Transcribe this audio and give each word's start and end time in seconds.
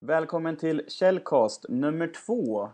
Välkommen 0.00 0.56
till 0.56 0.82
Källcast 0.88 1.66
nummer 1.68 2.12
två. 2.26 2.68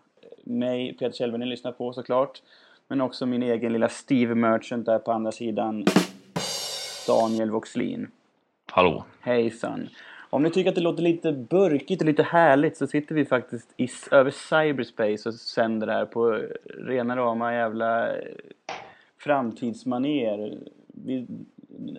Mig, 0.44 0.96
Peter 0.98 1.12
Kjellberg, 1.12 1.40
ni 1.40 1.46
lyssnar 1.46 1.72
på 1.72 1.92
såklart. 1.92 2.42
Men 2.88 3.00
också 3.00 3.26
min 3.26 3.42
egen 3.42 3.72
lilla 3.72 3.88
Steve 3.88 4.34
Merchant 4.34 4.86
där 4.86 4.98
på 4.98 5.12
andra 5.12 5.32
sidan. 5.32 5.84
Daniel 7.06 7.50
Voxlin. 7.50 8.10
Hallå. 8.74 9.04
Hejsan. 9.20 9.88
Om 10.30 10.42
ni 10.42 10.50
tycker 10.50 10.68
att 10.68 10.74
det 10.74 10.80
låter 10.80 11.02
lite 11.02 11.32
burkigt 11.32 12.02
och 12.02 12.06
lite 12.06 12.22
härligt 12.22 12.76
så 12.76 12.86
sitter 12.86 13.14
vi 13.14 13.24
faktiskt 13.24 13.74
i, 13.76 13.88
över 14.10 14.30
cyberspace 14.30 15.28
och 15.28 15.34
sänder 15.34 15.86
det 15.86 15.92
här 15.92 16.06
på 16.06 16.42
rena 16.64 17.16
rama 17.16 17.54
jävla 17.54 18.08
framtidsmaner. 19.18 20.58
Vi, 20.86 21.26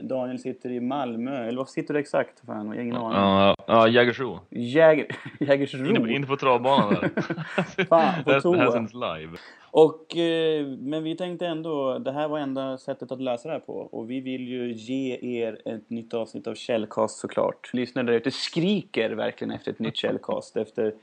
Daniel 0.02 0.40
sitter 0.40 0.70
i 0.70 0.80
Malmö, 0.80 1.48
eller 1.48 1.58
var 1.58 1.66
sitter 1.66 1.94
du 1.94 2.00
exakt? 2.00 2.45
Fan, 2.45 2.66
jag 2.68 2.76
har 2.76 2.82
ingen 2.82 2.95
aning. 2.95 3.18
Ja, 3.18 3.55
ja 3.68 3.88
Jägersro. 3.88 4.40
Jäger, 4.49 5.08
Jägersro. 5.40 5.86
Inne, 5.86 6.13
inne 6.13 6.27
på 6.27 6.38
travbanan 6.38 6.94
där. 6.94 7.09
Fan, 7.90 8.23
på 8.23 8.32
det, 8.32 8.52
det 8.52 8.58
här 8.58 8.72
sänds 8.72 8.94
live. 8.94 9.38
Och, 9.72 10.18
eh, 10.18 10.68
men 10.68 11.04
vi 11.04 11.16
tänkte 11.16 11.48
ändå, 11.48 11.99
det 11.99 12.12
här 12.12 12.27
var 12.27 12.40
enda 12.40 12.77
sättet 12.77 13.12
att 13.12 13.22
lösa 13.22 13.48
det 13.48 13.54
här 13.54 13.59
på. 13.59 13.73
Och 13.73 14.09
vi 14.09 14.20
vill 14.20 14.48
ju 14.48 14.73
ge 14.73 15.20
er 15.22 15.58
ett 15.66 15.90
nytt 15.90 16.13
avsnitt 16.13 16.48
av 16.48 16.55
Källcast 16.55 17.20
såklart. 17.20 17.74
Lyssnare 17.74 18.05
där 18.05 18.13
ute 18.13 18.32
skriker 18.32 19.10
verkligen 19.12 19.52
efter 19.52 19.71
ett 19.71 19.80
nytt 19.80 19.98
Källcast. 19.98 20.58
efter 20.63 20.94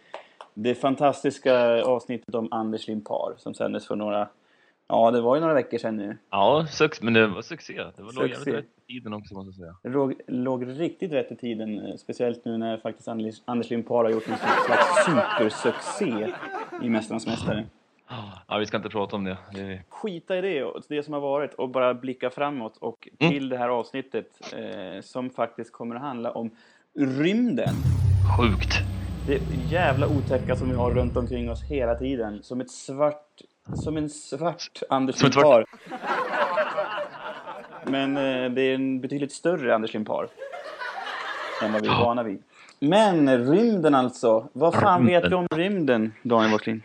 det 0.55 0.75
fantastiska 0.75 1.83
avsnittet 1.83 2.35
om 2.35 2.49
Anders 2.51 2.89
Limpar 2.89 3.35
som 3.37 3.55
sändes 3.55 3.87
för 3.87 3.97
några, 3.97 4.29
ja 4.91 5.11
det 5.11 5.21
var 5.21 5.35
ju 5.35 5.41
några 5.41 5.55
veckor 5.55 5.79
sedan 5.79 5.97
nu. 5.97 6.17
Ja, 6.31 6.67
suc 6.71 7.03
men 7.03 7.15
det 7.15 7.27
var 7.27 7.43
succé. 7.43 7.75
Det 7.97 8.03
var 8.03 8.13
låg 8.13 8.29
jävligt 8.29 8.55
rätt 8.55 8.65
i 8.87 8.93
tiden 8.93 9.13
också 9.13 9.35
måste 9.35 9.49
jag 9.49 9.55
säga. 9.55 9.77
Det 9.83 9.89
låg, 9.89 10.15
låg 10.27 10.81
riktigt 10.81 11.13
rätt 11.13 11.33
i 11.33 11.37
tiden, 11.37 11.87
eh, 11.87 11.97
speciellt 11.97 12.45
nu 12.45 12.59
när 12.59 12.77
faktiskt 12.77 13.09
Anders, 13.09 13.43
Anders 13.45 13.71
Limpar 13.71 14.05
har 14.05 14.11
gjort 14.11 14.29
en 14.29 14.37
slags 14.67 15.05
supersuccé 15.07 16.33
i 16.83 16.89
Mästarnas 16.89 17.27
Mästare. 17.27 17.67
Ja, 18.49 18.59
vi 18.59 18.67
ska 18.67 18.77
inte 18.77 18.89
prata 18.89 19.17
om 19.17 19.25
det. 19.25 19.37
det 19.55 19.61
är... 19.61 19.83
skita 19.89 20.39
i 20.39 20.41
det, 20.41 20.65
och 20.65 20.83
det 20.89 21.03
som 21.03 21.15
har 21.15 21.21
varit 21.21 21.55
och 21.55 21.69
bara 21.69 21.95
blicka 21.95 22.31
framåt 22.31 22.77
och 22.77 23.09
Mm. 23.19 23.33
till 23.33 23.49
det 23.49 23.57
här 23.57 23.69
avsnittet 23.69 24.27
eh, 24.57 25.01
som 25.03 25.31
faktiskt 25.31 25.73
kommer 25.73 25.95
att 25.97 26.03
handla 26.03 26.31
om 26.31 26.51
rymden. 26.99 27.75
Sjukt. 28.39 28.79
Det 29.27 29.41
jävla 29.71 30.07
otäcka 30.09 30.57
som 30.57 30.69
vi 30.69 30.75
har 30.75 30.91
runt 30.91 31.17
omkring 31.17 31.51
oss 31.51 31.63
hela 31.63 31.95
tiden. 31.95 32.43
Som 32.43 32.61
ett 32.61 32.71
svart, 32.71 33.41
som 33.75 33.97
en 33.97 34.09
svart 34.09 34.83
Anders 34.89 35.23
Limpar. 35.23 35.65
Men 37.85 38.17
eh, 38.17 38.51
det 38.51 38.63
är 38.63 38.75
en 38.75 39.01
betydligt 39.01 39.33
större 39.33 39.75
Anders 39.75 39.95
Limpar. 39.95 40.29
Än 41.63 41.73
vad 41.73 41.83
vi 41.83 41.89
är 41.89 41.93
vana 41.93 42.23
vid. 42.23 42.43
Men 42.81 43.47
rymden 43.53 43.95
alltså. 43.95 44.49
Vad 44.53 44.75
fan 44.75 45.07
vet 45.07 45.31
vi 45.31 45.35
om 45.35 45.47
rymden, 45.55 46.13
Daniel 46.23 46.53
Waklin? 46.53 46.83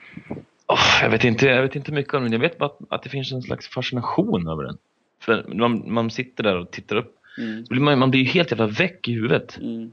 Åh, 0.67 1.02
jag, 1.02 1.09
vet 1.09 1.23
inte, 1.23 1.45
jag 1.45 1.61
vet 1.61 1.75
inte 1.75 1.91
mycket 1.91 2.13
om 2.13 2.23
den. 2.23 2.31
Jag 2.31 2.39
vet 2.39 2.58
bara 2.58 2.66
att, 2.66 2.80
att 2.89 3.03
det 3.03 3.09
finns 3.09 3.31
en 3.31 3.41
slags 3.41 3.67
fascination 3.67 4.47
över 4.47 4.63
den. 4.63 4.78
För 5.22 5.45
man, 5.47 5.94
man 5.94 6.11
sitter 6.11 6.44
där 6.44 6.58
och 6.58 6.72
tittar 6.72 6.95
upp. 6.95 7.16
Mm, 7.38 7.83
man, 7.83 8.00
man 8.00 8.11
blir 8.11 8.22
ju 8.22 8.28
helt 8.28 8.52
jävla 8.52 8.67
väck 8.67 9.08
i 9.08 9.13
huvudet. 9.13 9.58
mm. 9.58 9.91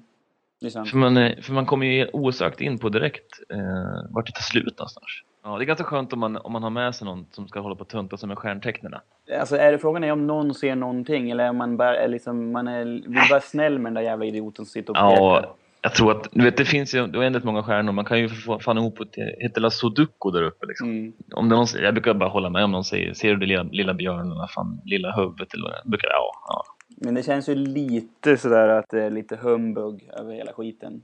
För 0.62 0.96
man, 0.96 1.16
eh, 1.16 1.40
för 1.40 1.52
man 1.52 1.66
kommer 1.66 1.86
ju 1.86 2.08
osökt 2.12 2.60
in 2.60 2.78
på 2.78 2.88
direkt 2.88 3.40
eh, 3.48 4.10
vart 4.10 4.26
det 4.26 4.32
tar 4.32 4.42
slut 4.42 4.78
någonstans. 4.78 5.06
Ja, 5.44 5.58
det 5.58 5.64
är 5.64 5.66
ganska 5.66 5.84
skönt 5.84 6.12
om 6.12 6.18
man, 6.18 6.36
om 6.36 6.52
man 6.52 6.62
har 6.62 6.70
med 6.70 6.94
sig 6.94 7.04
någon 7.04 7.26
som 7.30 7.48
ska 7.48 7.60
hålla 7.60 7.74
på 7.74 7.80
och 7.80 7.88
tunta 7.88 8.16
sig 8.16 8.28
med 8.28 8.38
stjärntecknen. 8.38 8.94
Alltså 9.40 9.56
är 9.56 9.72
det 9.72 9.78
frågan 9.78 10.04
är 10.04 10.12
om 10.12 10.26
någon 10.26 10.54
ser 10.54 10.76
någonting 10.76 11.30
eller 11.30 11.50
om 11.50 11.56
man 11.56 11.76
bara 11.76 11.96
är 11.96 12.08
liksom, 12.08 12.52
man 12.52 12.68
är, 12.68 12.84
vill 12.84 13.30
vara 13.30 13.40
snäll 13.40 13.78
med 13.78 13.84
den 13.84 13.94
där 13.94 14.02
jävla 14.02 14.24
idioten 14.24 14.64
som 14.64 14.72
sitter 14.72 14.90
och 14.90 14.96
pekar. 14.96 15.22
Ja, 15.22 15.56
jag 15.82 15.94
tror 15.94 16.10
att, 16.10 16.28
du 16.32 16.44
vet 16.44 16.56
det 16.56 16.64
finns 16.64 16.94
ju 16.94 17.02
oändligt 17.02 17.44
många 17.44 17.62
stjärnor, 17.62 17.92
man 17.92 18.04
kan 18.04 18.18
ju 18.18 18.28
få 18.28 18.58
fan 18.58 18.78
ihop 18.78 19.00
ett 19.00 19.56
hela 19.56 19.70
sudoku 19.70 20.30
där 20.30 20.42
uppe 20.42 20.66
liksom. 20.66 20.88
Mm. 20.90 21.12
Om 21.32 21.48
det 21.48 21.56
någon, 21.56 21.66
jag 21.82 21.94
brukar 21.94 22.14
bara 22.14 22.28
hålla 22.28 22.50
med 22.50 22.64
om 22.64 22.70
någon 22.70 22.84
säger, 22.84 23.14
ser 23.14 23.28
du 23.28 23.36
det 23.36 23.46
lilla, 23.46 23.62
lilla 23.62 23.94
björnen, 23.94 24.30
vad 24.38 24.50
fan, 24.50 24.80
lilla 24.84 25.12
huvudet 25.12 25.54
eller 25.54 25.64
vad 25.64 25.90
brukar 25.90 26.08
ja, 26.08 26.32
ja. 26.48 26.64
Men 26.96 27.14
det 27.14 27.22
känns 27.22 27.48
ju 27.48 27.54
lite 27.54 28.36
sådär 28.36 28.68
att 28.68 28.88
det 28.90 29.02
är 29.02 29.10
lite 29.10 29.36
humbug 29.36 30.10
över 30.18 30.34
hela 30.34 30.52
skiten. 30.52 31.02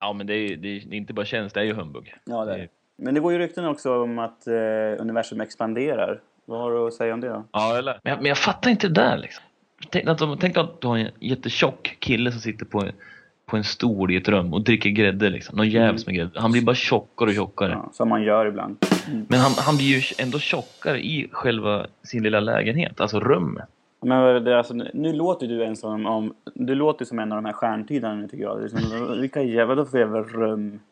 Ja 0.00 0.12
men 0.12 0.26
det 0.26 0.34
är, 0.34 0.56
det 0.56 0.68
är 0.68 0.94
inte 0.94 1.12
bara 1.12 1.26
känns, 1.26 1.52
det 1.52 1.60
är 1.60 1.64
ju 1.64 1.74
humbug. 1.74 2.14
Ja, 2.24 2.44
det 2.44 2.54
är 2.54 2.58
det. 2.58 2.68
Men 3.02 3.14
det 3.14 3.20
går 3.20 3.32
ju 3.32 3.38
rykten 3.38 3.64
också 3.66 4.02
om 4.02 4.18
att 4.18 4.46
eh, 4.46 4.54
universum 4.98 5.40
expanderar. 5.40 6.20
Vad 6.46 6.60
har 6.60 6.70
du 6.72 6.86
att 6.86 6.94
säga 6.94 7.14
om 7.14 7.20
det 7.20 7.28
då? 7.28 7.44
Ja, 7.52 7.78
eller? 7.78 8.00
Men, 8.02 8.10
jag, 8.12 8.18
men 8.22 8.26
jag 8.28 8.38
fattar 8.38 8.70
inte 8.70 8.88
det 8.88 8.94
där 8.94 9.18
liksom. 9.18 9.44
Tänk 9.90 10.08
att, 10.08 10.18
de- 10.18 10.38
tänk 10.38 10.56
att 10.58 10.80
du 10.80 10.86
har 10.88 10.96
en 10.98 11.08
jättetjock 11.20 11.96
kille 11.98 12.32
som 12.32 12.40
sitter 12.40 12.64
på, 12.64 12.78
en- 12.80 12.92
på 13.46 13.56
en 13.56 13.64
stol 13.64 14.10
i 14.10 14.16
ett 14.16 14.28
rum 14.28 14.54
och 14.54 14.60
dricker 14.64 14.90
grädde 14.90 15.30
liksom. 15.30 15.56
Någon 15.56 15.68
jävels 15.68 16.06
med 16.06 16.14
grädde. 16.16 16.40
Han 16.40 16.52
blir 16.52 16.62
bara 16.62 16.74
tjockare 16.74 17.28
och 17.28 17.34
tjockare. 17.34 17.70
Ja, 17.72 17.90
som 17.92 18.08
man 18.08 18.22
gör 18.22 18.46
ibland. 18.46 18.76
Men 19.28 19.40
han, 19.40 19.52
han 19.58 19.76
blir 19.76 19.86
ju 19.86 20.02
ändå 20.18 20.38
tjockare 20.38 20.98
i 21.00 21.28
själva 21.32 21.86
sin 22.02 22.22
lilla 22.22 22.40
lägenhet, 22.40 23.00
alltså 23.00 23.20
rummet. 23.20 23.68
Men 24.02 24.44
det, 24.44 24.58
alltså, 24.58 24.74
nu 24.74 25.12
låter 25.12 25.46
du 25.46 25.64
en 25.64 25.76
som 25.76 26.06
om, 26.06 26.34
du 26.54 26.74
låter 26.74 27.04
som 27.04 27.18
en 27.18 27.32
av 27.32 27.36
de 27.38 27.44
här 27.44 27.52
stjärntydarna 27.52 28.28
tycker 28.28 28.44
jag. 28.44 28.58
Det 28.58 28.64
är 28.64 28.68
som, 28.68 29.20
vilka 29.20 29.42
jävla, 29.42 29.84
för 29.84 29.98
jävla 29.98 30.22
rum? 30.22 30.80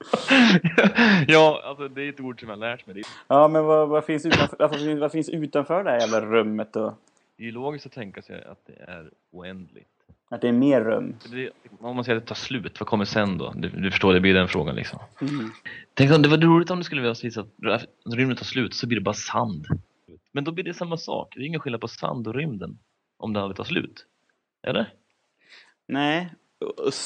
ja, 1.28 1.62
alltså 1.64 1.88
det 1.88 2.02
är 2.02 2.08
ett 2.08 2.20
ord 2.20 2.40
som 2.40 2.48
jag 2.48 2.58
lärt 2.58 2.86
mig. 2.86 3.02
Ja, 3.28 3.48
men 3.48 3.64
vad, 3.64 3.88
vad, 3.88 4.04
finns 4.04 4.26
utanför, 4.26 4.56
vad, 4.58 4.70
finns, 4.70 5.00
vad 5.00 5.12
finns 5.12 5.28
utanför 5.28 5.84
det 5.84 5.90
här 5.90 6.00
jävla 6.00 6.20
rummet 6.20 6.72
då? 6.72 6.94
det 7.40 7.44
är 7.44 7.46
ju 7.46 7.52
logiskt 7.52 7.86
att 7.86 7.92
tänka 7.92 8.22
sig 8.22 8.44
att 8.44 8.66
det 8.66 8.84
är 8.88 9.10
oändligt. 9.30 9.88
Att 10.30 10.40
det 10.40 10.48
är 10.48 10.52
mer 10.52 10.80
rum? 10.80 11.14
Det, 11.30 11.50
om 11.80 11.96
man 11.96 12.04
säger 12.04 12.16
att 12.16 12.22
det 12.22 12.28
tar 12.28 12.34
slut, 12.34 12.80
vad 12.80 12.88
kommer 12.88 13.04
sen 13.04 13.38
då? 13.38 13.52
Du, 13.56 13.68
du 13.68 13.90
förstår, 13.90 14.14
det 14.14 14.20
blir 14.20 14.34
den 14.34 14.48
frågan 14.48 14.74
liksom. 14.74 14.98
Mm. 15.20 15.50
Tänk 15.94 16.12
om 16.12 16.22
det 16.22 16.28
var 16.28 16.38
roligt 16.38 16.70
om 16.70 16.78
det 16.78 16.84
skulle 16.84 17.02
vara 17.02 17.14
så 17.14 17.40
att 17.40 17.86
rymden 18.14 18.36
tar 18.36 18.44
slut 18.44 18.74
så 18.74 18.86
blir 18.86 18.98
det 18.98 19.04
bara 19.04 19.14
sand. 19.14 19.66
Men 20.32 20.44
då 20.44 20.52
blir 20.52 20.64
det 20.64 20.74
samma 20.74 20.96
sak. 20.96 21.34
Det 21.36 21.42
är 21.42 21.46
ingen 21.46 21.60
skillnad 21.60 21.80
på 21.80 21.88
sand 21.88 22.28
och 22.28 22.34
rymden. 22.34 22.78
Om 23.18 23.32
det 23.32 23.40
aldrig 23.40 23.56
tar 23.56 23.64
slut. 23.64 24.06
Eller? 24.66 24.92
Nej, 25.88 26.32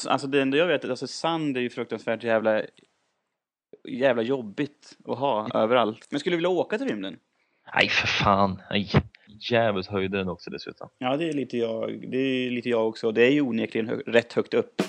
alltså 0.09 0.27
det 0.27 0.43
enda 0.43 0.57
jag 0.57 0.67
vet 0.67 0.85
är 0.85 0.91
alltså 0.91 1.07
sand 1.07 1.57
är 1.57 1.61
ju 1.61 1.71
fruktansvärt 1.71 2.25
jävla 2.25 2.63
jävla 3.89 4.23
jobbigt 4.23 4.99
att 5.05 5.19
ha 5.19 5.49
överallt. 5.55 6.07
Men 6.11 6.21
skulle 6.21 6.33
du 6.33 6.37
vilja 6.37 6.49
åka 6.49 6.79
till 6.79 6.89
rymden? 6.89 7.17
Nej 7.75 7.89
för 7.89 8.07
fan. 8.07 8.63
Nej. 8.71 8.91
Djävulskt 9.51 9.93
höjde 9.93 10.19
den 10.19 10.29
också 10.29 10.51
dessutom. 10.51 10.89
Ja, 10.99 11.17
det 11.17 11.29
är 11.29 11.33
lite 11.33 11.59
jag, 11.59 12.11
det 12.11 12.17
är 12.17 12.51
lite 12.51 12.69
jag 12.69 12.89
också. 12.89 13.13
Det 13.13 13.23
är 13.23 13.31
ju 13.31 13.41
onekligen 13.41 13.89
hö 13.89 13.97
rätt 14.07 14.33
högt 14.33 14.55
upp. 14.55 14.83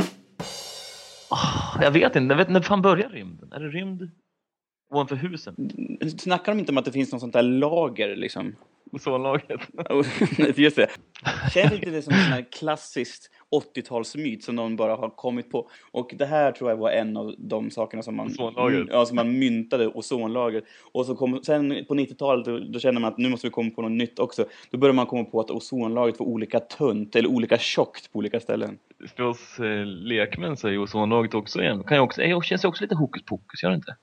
Ah, 1.30 1.82
jag 1.82 1.92
vet 1.92 2.16
inte. 2.16 2.34
Jag 2.34 2.38
vet, 2.38 2.50
när 2.50 2.62
fan 2.62 2.82
börjar 2.82 3.10
rymden? 3.10 3.54
Är 3.54 3.60
det 3.60 3.70
rymd 3.70 4.12
ovanför 4.90 5.16
husen? 5.16 5.56
Snackar 6.18 6.52
de 6.52 6.60
inte 6.60 6.72
om 6.72 6.78
att 6.78 6.86
det 6.86 6.92
finns 6.92 7.12
något 7.12 7.22
sånt 7.22 7.34
där 7.34 7.42
lager 7.42 8.16
liksom? 8.16 8.56
Ozonlagret? 8.92 9.62
Just 10.58 10.76
det. 10.76 10.88
Känns 11.54 11.74
inte 11.74 11.90
det 11.90 12.02
som 12.02 12.14
en 12.14 12.20
sån 12.20 12.32
här 12.32 12.46
klassiskt 12.52 13.32
80-talsmyt 13.76 14.40
som 14.42 14.56
någon 14.56 14.76
bara 14.76 14.96
har 14.96 15.10
kommit 15.10 15.52
på? 15.52 15.70
Och 15.92 16.14
det 16.18 16.26
här 16.26 16.52
tror 16.52 16.70
jag 16.70 16.78
var 16.78 16.92
en 16.92 17.18
av 17.18 17.36
de 17.38 17.72
sakerna 17.72 18.04
som 18.04 18.16
man, 18.16 18.28
Ozonlagret. 18.28 18.88
ja, 18.92 19.06
som 19.06 19.16
man 19.16 19.40
myntade, 19.40 19.88
ozonlagret. 19.88 20.64
Och 20.92 21.06
så 21.06 21.16
kom, 21.16 21.44
sen 21.44 21.86
på 21.88 21.96
90-talet 21.96 22.46
då, 22.46 22.60
då 22.60 22.80
kände 22.80 23.02
man 23.02 23.12
att 23.12 23.18
nu 23.18 23.30
måste 23.30 23.48
vi 23.48 23.52
komma 23.52 23.70
på 23.70 23.82
något 23.82 23.92
nytt 23.92 24.20
också. 24.20 24.46
Då 24.72 24.78
började 24.78 24.96
man 24.96 25.06
komma 25.06 25.24
på 25.24 25.40
att 25.40 25.52
ozonlagret 25.52 26.20
var 26.20 26.26
olika 26.26 26.60
tunt 26.60 27.16
eller 27.16 27.30
olika 27.30 27.58
tjockt 27.58 28.12
på 28.12 28.20
olika 28.20 28.40
ställen. 28.40 28.78
För 29.16 29.24
oss 29.24 29.60
eh, 29.60 29.86
lekmän 29.86 30.58
så 30.58 30.68
är 30.68 30.72
ju 30.72 30.80
ozonlagret 30.80 31.34
också 31.34 31.62
igen. 31.62 31.84
Kan 31.84 31.98
ju 31.98 32.02
också, 32.02 32.22
är, 32.22 32.42
känns 32.42 32.66
också 32.66 32.84
lite 32.84 32.96
hokus 32.96 33.24
pokus, 33.26 33.64
gör 33.64 33.70
det 33.70 33.76
inte? 33.76 33.96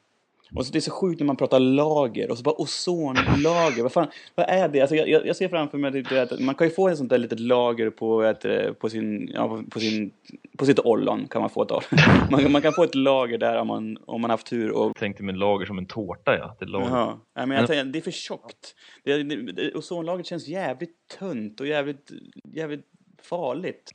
Och 0.54 0.66
så 0.66 0.72
det 0.72 0.78
är 0.78 0.80
så 0.80 0.90
sjukt 0.90 1.20
när 1.20 1.26
man 1.26 1.36
pratar 1.36 1.60
lager 1.60 2.30
och 2.30 2.38
så 2.38 2.42
bara 2.42 2.60
ozonlager. 2.60 3.82
vad 3.82 3.92
fan, 3.92 4.06
vad 4.34 4.46
är 4.48 4.68
det? 4.68 4.80
Alltså 4.80 4.96
jag, 4.96 5.26
jag 5.26 5.36
ser 5.36 5.48
framför 5.48 5.78
mig 5.78 5.92
typ 5.92 6.12
att 6.12 6.40
man 6.40 6.54
kan 6.54 6.66
ju 6.66 6.72
få 6.72 6.88
ett 6.88 6.98
sånt 6.98 7.10
där 7.10 7.18
litet 7.18 7.40
lager 7.40 7.90
på, 7.90 8.22
det, 8.42 8.74
på, 8.78 8.90
sin, 8.90 9.30
ja, 9.34 9.62
på, 9.70 9.80
sin, 9.80 10.10
på 10.58 10.66
sitt 10.66 10.78
ollon 10.78 11.26
kan 11.28 11.40
man 11.40 11.50
få 11.50 11.62
ett. 11.62 11.70
Man, 12.30 12.42
kan- 12.42 12.52
man 12.52 12.62
kan 12.62 12.72
få 12.72 12.82
ett 12.84 12.94
lager 12.94 13.38
där 13.38 13.58
om 13.58 13.66
man, 13.66 13.98
om 14.06 14.20
man 14.20 14.30
haft 14.30 14.46
tur 14.46 14.70
och 14.70 14.86
Jag 14.86 14.96
tänkte 14.96 15.22
med 15.22 15.36
lager 15.38 15.66
som 15.66 15.78
en 15.78 15.86
tårta 15.86 16.36
ja. 16.38 16.56
Det 16.58 16.64
är 16.64 16.68
lager. 16.68 16.86
Jaha. 16.88 17.18
Nej, 17.36 17.46
men 17.46 17.56
jag 17.56 17.66
tänker, 17.66 17.84
det 17.84 17.98
är 17.98 18.02
för 18.02 18.10
tjockt. 18.10 18.74
Det, 19.04 19.22
det, 19.22 19.52
det, 19.52 19.74
ozonlagret 19.74 20.26
känns 20.26 20.48
jävligt 20.48 20.96
tunt 21.18 21.60
och 21.60 21.66
jävligt, 21.66 22.10
jävligt 22.44 22.86
farligt. 23.22 23.92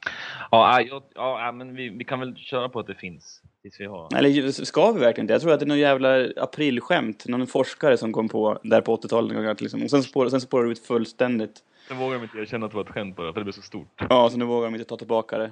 Ja, 0.51 0.81
jag, 0.81 1.03
ja, 1.15 1.51
men 1.51 1.75
vi, 1.75 1.89
vi 1.89 2.03
kan 2.03 2.19
väl 2.19 2.35
köra 2.35 2.69
på 2.69 2.79
att 2.79 2.87
det 2.87 2.95
finns. 2.95 3.41
Tills 3.67 3.79
vi 3.79 3.85
har. 3.85 4.15
Eller 4.15 4.51
ska 4.65 4.91
vi 4.91 4.99
verkligen 4.99 5.27
det? 5.27 5.33
Jag 5.33 5.41
tror 5.41 5.53
att 5.53 5.59
det 5.59 5.65
är 5.65 5.67
någon 5.67 5.79
jävla 5.79 6.29
aprilskämt. 6.35 7.27
Någon 7.27 7.47
forskare 7.47 7.97
som 7.97 8.13
kom 8.13 8.29
på 8.29 8.59
där 8.63 8.81
på 8.81 8.95
80-talet. 8.95 9.33
någon 9.33 9.43
gång 9.43 9.51
att 9.51 9.61
Liksom. 9.61 9.83
Och 9.83 9.89
sen 9.89 10.03
spårar, 10.03 10.29
sen 10.29 10.41
spårar 10.41 10.65
det 10.65 10.71
ut 10.71 10.85
fullständigt. 10.85 11.63
Sen 11.87 11.97
vågar 11.97 12.15
de 12.17 12.23
inte 12.23 12.37
erkänna 12.37 12.65
att 12.65 12.71
det 12.71 12.75
var 12.75 12.83
ett 12.83 12.89
skämt 12.89 13.15
bara, 13.15 13.33
för 13.33 13.39
det 13.39 13.43
blev 13.43 13.53
så 13.53 13.61
stort. 13.61 13.87
Ja, 14.09 14.29
så 14.29 14.37
nu 14.37 14.45
vågar 14.45 14.67
de 14.67 14.75
inte 14.75 14.89
ta 14.89 14.97
tillbaka 14.97 15.37
det. 15.37 15.51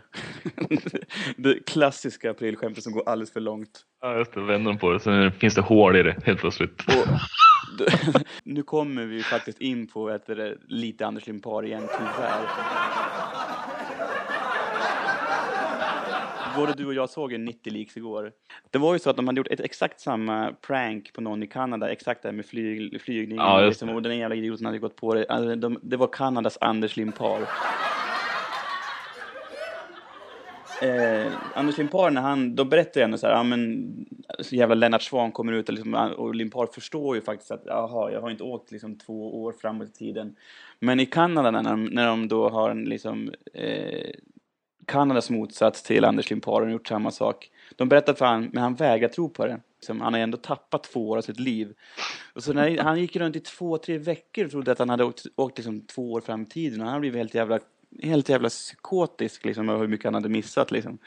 det 1.38 1.66
klassiska 1.66 2.32
aprilskämtet 2.32 2.84
som 2.84 2.94
går 2.94 3.10
alldeles 3.10 3.34
för 3.34 3.40
långt. 3.40 3.82
Ja, 4.02 4.18
just 4.18 4.34
det. 4.34 4.42
Vänder 4.42 4.72
de 4.72 4.78
på 4.78 4.92
det, 4.92 5.00
sen 5.00 5.32
finns 5.32 5.56
det 5.56 5.62
hål 5.62 5.96
i 5.96 6.04
det 6.04 6.16
helt 6.26 6.40
plötsligt. 6.40 6.82
Och, 6.88 7.08
nu 8.44 8.64
kommer 8.64 9.06
vi 9.06 9.24
faktiskt 9.24 9.62
in 9.62 9.88
på 9.88 10.10
ett, 10.10 10.26
det, 10.26 10.58
lite 10.68 11.06
Anders 11.06 11.28
Limpar 11.28 11.66
igen, 11.66 11.84
tyvärr. 11.98 12.42
Både 16.56 16.74
du 16.74 16.86
och 16.86 16.94
jag 16.94 17.10
såg 17.10 17.34
en 17.34 17.46
90 17.46 17.74
Leaks 17.74 17.98
igår. 17.98 18.32
Det 18.72 18.78
var 18.78 18.94
ju 18.94 19.00
så 19.00 19.10
att 19.10 19.16
de 19.16 19.28
hade 19.28 19.40
gjort 19.40 19.48
ett 19.48 19.60
exakt 19.60 20.00
samma 20.00 20.54
prank 20.62 21.14
på 21.14 21.22
någon 21.22 21.44
i 21.44 21.48
Kanada, 21.48 21.92
exakt 21.92 22.22
det 22.22 22.28
här 22.28 22.34
med 22.34 22.46
flyg, 22.46 23.02
flygning. 23.02 23.38
Ja, 23.38 23.62
just 23.62 23.82
liksom, 23.82 23.96
och 23.96 24.02
den 24.02 24.18
jävla 24.18 24.36
idioten 24.36 24.66
hade 24.66 24.80
gått 24.80 24.96
på 24.96 25.14
det. 25.14 25.26
Alltså, 25.30 25.56
de, 25.56 25.80
det 25.82 25.98
var 25.98 26.08
Kanadas 26.08 26.58
Anders 26.62 26.98
Limpar. 26.98 27.42
Eh, 30.82 31.32
Anders 31.54 31.78
Limpar, 31.78 32.12
när 32.12 32.22
han, 32.22 32.56
då 32.56 32.66
berättar 32.66 33.02
jag 33.02 33.06
ändå 33.06 33.18
så 33.18 33.28
här, 33.28 33.34
ja 33.34 33.44
men 33.44 33.92
så 34.40 34.56
jävla 34.56 34.76
Lennart 34.76 35.02
Swahn 35.02 35.32
kommer 35.32 35.54
ut 35.54 35.70
och, 35.70 35.76
liksom, 35.76 35.94
och 35.94 36.36
Limpar 36.36 36.68
förstår 36.74 37.16
ju 37.16 37.22
faktiskt 37.22 37.52
att 37.52 37.64
jaha, 37.66 38.12
jag 38.12 38.22
har 38.22 38.30
inte 38.30 38.44
åkt 38.44 38.72
liksom 38.72 38.98
två 38.98 39.44
år 39.44 39.54
framåt 39.62 39.88
i 39.88 39.92
tiden. 39.92 40.36
Men 40.80 41.00
i 41.00 41.06
Kanada 41.06 41.52
när 41.52 41.64
de, 41.64 41.86
när 41.86 42.08
de 42.08 42.28
då 42.28 42.50
har 42.50 42.70
en 42.70 42.84
liksom 42.84 43.32
eh, 43.54 44.12
Kanadas 44.86 45.30
motsats 45.30 45.84
till 45.84 46.06
Anders 46.06 46.30
Limpar 46.30 46.62
har 46.62 46.70
gjort 46.70 46.88
samma 46.88 47.12
sak. 47.12 47.50
De 47.76 47.90
berättar 47.90 48.14
för 48.14 48.26
han, 48.26 48.50
men 48.54 48.64
han 48.64 48.76
vägrar 48.76 49.08
tro 49.08 49.30
på 49.30 49.46
det. 49.48 49.60
Han 49.88 50.02
har 50.02 50.18
ändå 50.18 50.38
tappat 50.38 50.84
två 50.84 51.10
år 51.10 51.18
av 51.18 51.22
sitt 51.22 51.40
liv. 51.40 51.74
Och 52.34 52.44
så 52.44 52.54
när 52.54 52.78
han 52.78 53.02
gick 53.02 53.16
runt 53.16 53.36
i 53.36 53.40
två, 53.40 53.78
tre 53.78 53.98
veckor 53.98 54.46
och 54.46 54.52
trodde 54.52 54.72
att 54.72 54.80
han 54.80 54.90
hade 54.90 55.04
åkt, 55.04 55.26
åkt 55.36 55.58
liksom 55.58 55.82
två 55.82 56.12
år 56.12 56.22
fram 56.22 56.42
i 56.42 56.46
tiden 56.46 56.82
och 56.82 56.88
han 56.88 57.02
blev 57.02 57.16
helt 57.16 57.34
jävla 57.34 57.60
helt 58.04 58.30
jävla 58.30 58.50
psykotisk 58.50 59.46
liksom 59.46 59.70
över 59.70 59.80
hur 59.80 59.88
mycket 59.88 60.06
han 60.06 60.14
hade 60.14 60.30
missat 60.30 60.72
liksom. 60.72 60.98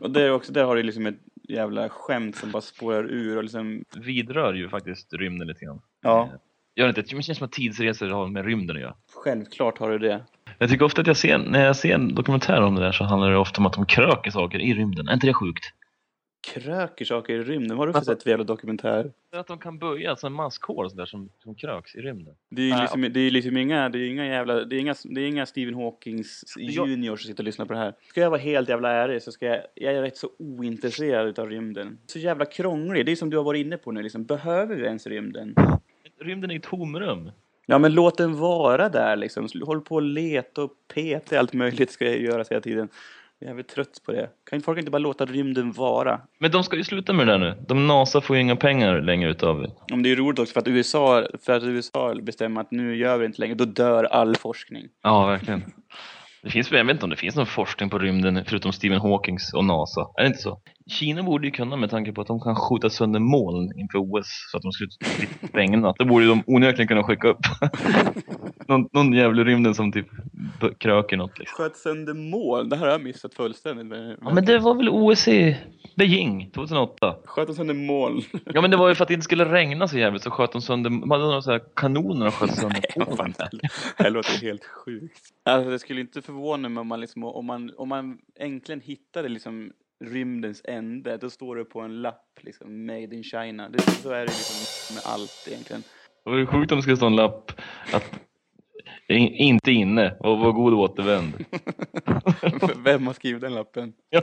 Och 0.00 0.10
det 0.10 0.22
är 0.22 0.32
också, 0.32 0.52
där 0.52 0.64
har 0.64 0.76
du 0.76 0.82
liksom 0.82 1.06
ett 1.06 1.18
jävla 1.48 1.88
skämt 1.88 2.36
som 2.36 2.50
bara 2.50 2.62
spårar 2.62 3.04
ur 3.04 3.36
och 3.36 3.42
liksom... 3.42 3.84
Vidrör 3.96 4.54
ju 4.54 4.68
faktiskt 4.68 5.12
rymden 5.12 5.48
lite 5.48 5.64
grann. 5.64 5.80
Ja. 6.02 6.22
Eh, 6.22 6.38
Gör 6.74 6.84
det 6.86 6.88
inte? 7.00 7.16
Det 7.16 7.22
känns 7.22 7.38
som 7.38 7.44
att 7.44 7.52
tidsresor 7.52 8.08
har 8.08 8.26
med 8.26 8.44
rymden 8.44 8.76
att 8.76 8.82
göra. 8.82 8.96
Självklart 9.12 9.78
har 9.78 9.90
du 9.90 9.98
det. 9.98 10.24
Jag 10.58 10.70
tycker 10.70 10.84
ofta 10.84 11.00
att 11.00 11.06
jag 11.06 11.16
ser, 11.16 11.38
när 11.38 11.64
jag 11.64 11.76
ser 11.76 11.94
en 11.94 12.14
dokumentär 12.14 12.62
om 12.62 12.74
det 12.74 12.80
där 12.80 12.92
så 12.92 13.04
handlar 13.04 13.30
det 13.30 13.36
ofta 13.36 13.60
om 13.60 13.66
att 13.66 13.72
de 13.72 13.86
kröker 13.86 14.30
saker 14.30 14.58
i 14.58 14.74
rymden. 14.74 15.08
Är 15.08 15.14
inte 15.14 15.26
det 15.26 15.34
sjukt? 15.34 15.64
Kröker 16.54 17.04
saker 17.04 17.34
i 17.34 17.42
rymden. 17.42 17.76
Vad 17.76 17.78
har 17.78 17.86
du 17.86 17.92
för 17.92 17.98
Alltså- 17.98 18.12
sätt 18.12 18.22
för 18.22 18.30
jävla 18.30 18.44
dokumentär? 18.44 19.12
Att 19.32 19.46
de 19.46 19.58
kan 19.58 19.78
böja 19.78 20.10
alltså 20.10 20.26
en 20.26 20.32
maskhål 20.32 20.84
och 20.84 20.90
sådär 20.90 21.06
som, 21.06 21.28
som 21.42 21.54
kröks 21.54 21.94
i 21.94 22.00
rymden. 22.00 22.34
Det 22.50 22.62
är 22.62 22.66
ju 22.66 22.80
liksom, 22.80 23.02
det 23.12 23.20
är 23.20 23.30
liksom 23.30 23.56
inga, 23.56 23.88
det 23.88 23.98
är 23.98 24.08
inga 24.08 24.26
jävla, 24.26 24.64
det 24.64 24.76
är 24.76 24.80
inga, 24.80 24.94
det 25.04 25.20
är 25.20 25.28
inga 25.28 25.46
Stephen 25.46 25.74
Hawkings 25.74 26.44
juniors 26.58 27.20
som 27.22 27.28
sitter 27.28 27.42
och 27.42 27.44
lyssnar 27.44 27.66
på 27.66 27.72
det 27.72 27.78
här. 27.78 27.94
Ska 28.08 28.20
jag 28.20 28.30
vara 28.30 28.40
helt 28.40 28.68
jävla 28.68 28.90
ärlig 28.92 29.22
så 29.22 29.32
ska 29.32 29.46
jag, 29.46 29.60
jag 29.74 29.94
är 29.94 30.02
rätt 30.02 30.16
så 30.16 30.30
ointresserad 30.38 31.26
utav 31.28 31.48
rymden. 31.50 31.98
Så 32.06 32.18
jävla 32.18 32.44
krånglig, 32.44 33.06
det 33.06 33.12
är 33.12 33.16
som 33.16 33.30
du 33.30 33.36
har 33.36 33.44
varit 33.44 33.66
inne 33.66 33.76
på 33.76 33.92
nu 33.92 34.02
liksom. 34.02 34.24
Behöver 34.24 34.76
vi 34.76 34.84
ens 34.84 35.06
rymden? 35.06 35.54
Rymden 36.20 36.50
är 36.50 36.54
ju 36.54 36.60
tomrum. 36.60 37.30
Ja 37.66 37.78
men 37.78 37.94
låt 37.94 38.18
den 38.18 38.36
vara 38.36 38.88
där 38.88 39.16
liksom. 39.16 39.48
Håll 39.62 39.80
på 39.80 39.94
och 39.94 40.02
leta 40.02 40.62
och 40.62 40.70
peta 40.94 41.34
i 41.34 41.38
allt 41.38 41.52
möjligt 41.52 41.90
ska 41.90 42.04
jag 42.04 42.20
göra 42.20 42.44
hela 42.50 42.60
tiden. 42.60 42.88
Jag 43.38 43.46
är 43.46 43.50
jävligt 43.50 43.68
trött 43.68 44.02
på 44.06 44.12
det. 44.12 44.30
Kan 44.50 44.62
folk 44.62 44.78
inte 44.78 44.90
bara 44.90 44.98
låta 44.98 45.24
rymden 45.24 45.72
vara? 45.72 46.20
Men 46.38 46.50
de 46.50 46.64
ska 46.64 46.76
ju 46.76 46.84
sluta 46.84 47.12
med 47.12 47.26
det 47.26 47.32
där 47.32 47.38
nu. 47.38 47.54
De 47.68 47.86
NASA 47.86 48.20
får 48.20 48.36
ju 48.36 48.42
inga 48.42 48.56
pengar 48.56 49.00
längre 49.00 49.30
utav 49.30 49.62
det. 49.62 49.94
Om 49.94 50.02
det 50.02 50.12
är 50.12 50.16
roligt 50.16 50.38
också 50.38 50.52
för 50.52 50.60
att 50.60 50.68
USA, 50.68 51.26
för 51.42 51.52
att 51.52 51.62
USA 51.62 52.14
bestämmer 52.22 52.60
att 52.60 52.70
nu 52.70 52.96
gör 52.96 53.16
vi 53.16 53.22
det 53.22 53.26
inte 53.26 53.40
längre, 53.40 53.54
då 53.54 53.64
dör 53.64 54.04
all 54.04 54.36
forskning. 54.36 54.88
Ja, 55.02 55.26
verkligen. 55.26 55.62
Det 56.42 56.50
finns, 56.50 56.70
jag 56.70 56.84
vet 56.84 56.94
inte 56.94 57.04
om 57.04 57.10
det 57.10 57.16
finns 57.16 57.36
någon 57.36 57.46
forskning 57.46 57.90
på 57.90 57.98
rymden 57.98 58.44
förutom 58.46 58.72
Stephen 58.72 59.00
Hawkings 59.00 59.54
och 59.54 59.64
NASA. 59.64 60.00
Är 60.16 60.22
det 60.22 60.26
inte 60.26 60.42
så? 60.42 60.60
Kina 60.90 61.22
borde 61.22 61.46
ju 61.46 61.50
kunna 61.50 61.76
med 61.76 61.90
tanke 61.90 62.12
på 62.12 62.20
att 62.20 62.26
de 62.26 62.40
kan 62.40 62.56
skjuta 62.56 62.90
sönder 62.90 63.20
moln 63.20 63.78
inför 63.78 63.98
OS 63.98 64.26
så 64.50 64.56
att 64.56 64.62
de 64.62 64.72
skulle 64.72 64.90
bli 65.18 65.48
sprängda. 65.48 65.94
Då 65.98 66.04
borde 66.04 66.26
de 66.26 66.42
onekligen 66.46 66.88
kunna 66.88 67.02
skicka 67.02 67.28
upp 67.28 67.40
någon, 68.68 68.88
någon 68.92 69.12
jävla 69.12 69.44
rymden 69.44 69.74
som 69.74 69.92
typ 69.92 70.06
kröker 70.78 71.16
något. 71.16 71.38
Liksom. 71.38 71.64
Sköt 71.64 71.76
sönder 71.76 72.14
mål, 72.14 72.68
det 72.68 72.76
här 72.76 72.84
har 72.84 72.92
jag 72.92 73.02
missat 73.02 73.34
fullständigt. 73.34 73.86
Men, 73.86 74.16
Ja, 74.20 74.34
men 74.34 74.44
det 74.44 74.58
var 74.58 74.74
väl 74.74 74.88
OS 74.88 75.28
i 75.28 75.56
Beijing 75.96 76.50
2008? 76.54 77.16
Sköt 77.24 77.46
de 77.46 77.54
sönder 77.54 77.74
mål? 77.74 78.22
Ja, 78.44 78.60
men 78.60 78.70
det 78.70 78.76
var 78.76 78.88
ju 78.88 78.94
för 78.94 79.02
att 79.04 79.08
det 79.08 79.14
inte 79.14 79.24
skulle 79.24 79.44
regna 79.44 79.88
så 79.88 79.98
jävligt 79.98 80.22
så 80.22 80.30
sköt 80.30 80.52
de 80.52 80.62
sönder, 80.62 80.90
de 80.90 81.10
hade 81.10 81.24
några 81.24 81.42
så 81.42 81.52
här 81.52 81.62
kanoner 81.76 82.26
och 82.26 82.34
sköt 82.34 82.54
sönder 82.54 82.80
Ja, 82.94 83.16
fan, 83.16 83.34
det 83.98 84.10
låter 84.10 84.40
helt 84.40 84.64
sjukt. 84.64 85.20
Alltså, 85.42 85.70
det 85.70 85.78
skulle 85.78 86.00
inte 86.00 86.22
förvåna 86.22 86.68
mig 86.68 86.80
om 86.80 86.86
man, 86.86 87.00
liksom, 87.00 87.24
om 87.24 87.46
man, 87.46 87.70
om 87.76 87.88
man 87.88 88.18
äntligen 88.40 88.80
hittade 88.80 89.28
liksom 89.28 89.72
rymdens 90.04 90.62
ände, 90.64 91.16
då 91.16 91.30
står 91.30 91.56
det 91.56 91.64
på 91.64 91.80
en 91.80 92.02
lapp 92.02 92.38
liksom, 92.40 92.86
Made 92.86 93.16
in 93.16 93.22
China. 93.24 93.68
Det, 93.68 93.80
så 93.82 94.10
är 94.10 94.18
det 94.20 94.24
liksom 94.26 94.94
med 94.94 95.02
allt 95.06 95.48
egentligen. 95.48 95.82
Det 96.24 96.30
var 96.30 96.38
ju 96.38 96.46
sjukt 96.46 96.72
om 96.72 96.78
det 96.78 96.82
skulle 96.82 96.96
stå 96.96 97.06
en 97.06 97.16
lapp 97.16 97.52
att 97.92 98.20
"In- 99.08 99.34
inte 99.34 99.72
inne 99.72 100.16
och 100.20 100.38
var 100.38 100.52
god 100.52 100.74
återvänd. 100.74 101.44
Vem 102.84 103.06
har 103.06 103.14
skrivit 103.14 103.40
den 103.40 103.54
lappen? 103.54 103.92
Ja. 104.10 104.22